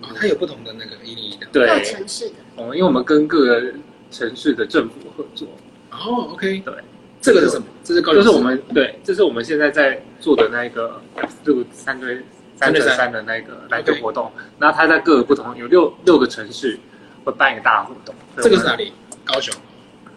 [0.00, 1.46] 哦，他有不同的那个一零一的。
[1.52, 2.36] 对各，城市的。
[2.56, 3.74] 我们因为我们跟各个
[4.10, 5.46] 城市的政府合作，
[5.90, 6.74] 哦，OK，对，
[7.20, 7.66] 这个是什么？
[7.84, 11.02] 这是高雄市这是我们对，这是我们现在在做的那个
[11.44, 12.22] 六三对
[12.56, 14.32] 三对三的那个篮球活动。
[14.58, 16.80] 那它在各个不同有六六个城市
[17.24, 18.14] 会办一个大活动。
[18.38, 18.90] 这个是哪里？
[19.24, 19.54] 高雄？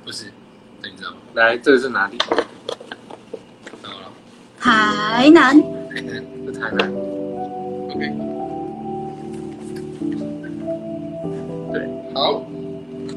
[0.04, 0.26] 不是，
[0.82, 1.18] 这你知道吗？
[1.34, 2.18] 来，这个是哪里？
[3.82, 4.10] 到了，
[4.60, 5.56] 台南，
[5.90, 6.24] 海南。
[6.46, 6.92] 是台南。
[7.90, 8.14] OK，
[11.74, 12.42] 对，好，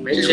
[0.03, 0.33] 没错。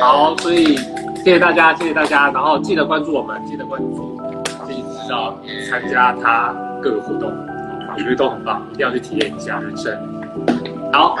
[0.00, 4.20] 好，所以谢谢大家，谢谢大家，然后记得关注我们，记得关注
[4.66, 5.38] 自己知道
[5.70, 9.96] 参加他各个活动，我觉得都很棒，一定要去体验一下人生。
[10.94, 11.16] 好，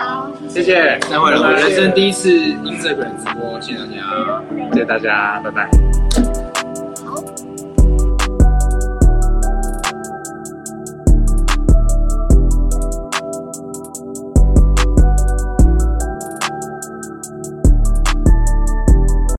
[0.48, 4.40] 谢谢，三位了，我人生第一次 Instagram 直播，谢谢大家。
[4.72, 6.33] 谢谢大家，拜拜。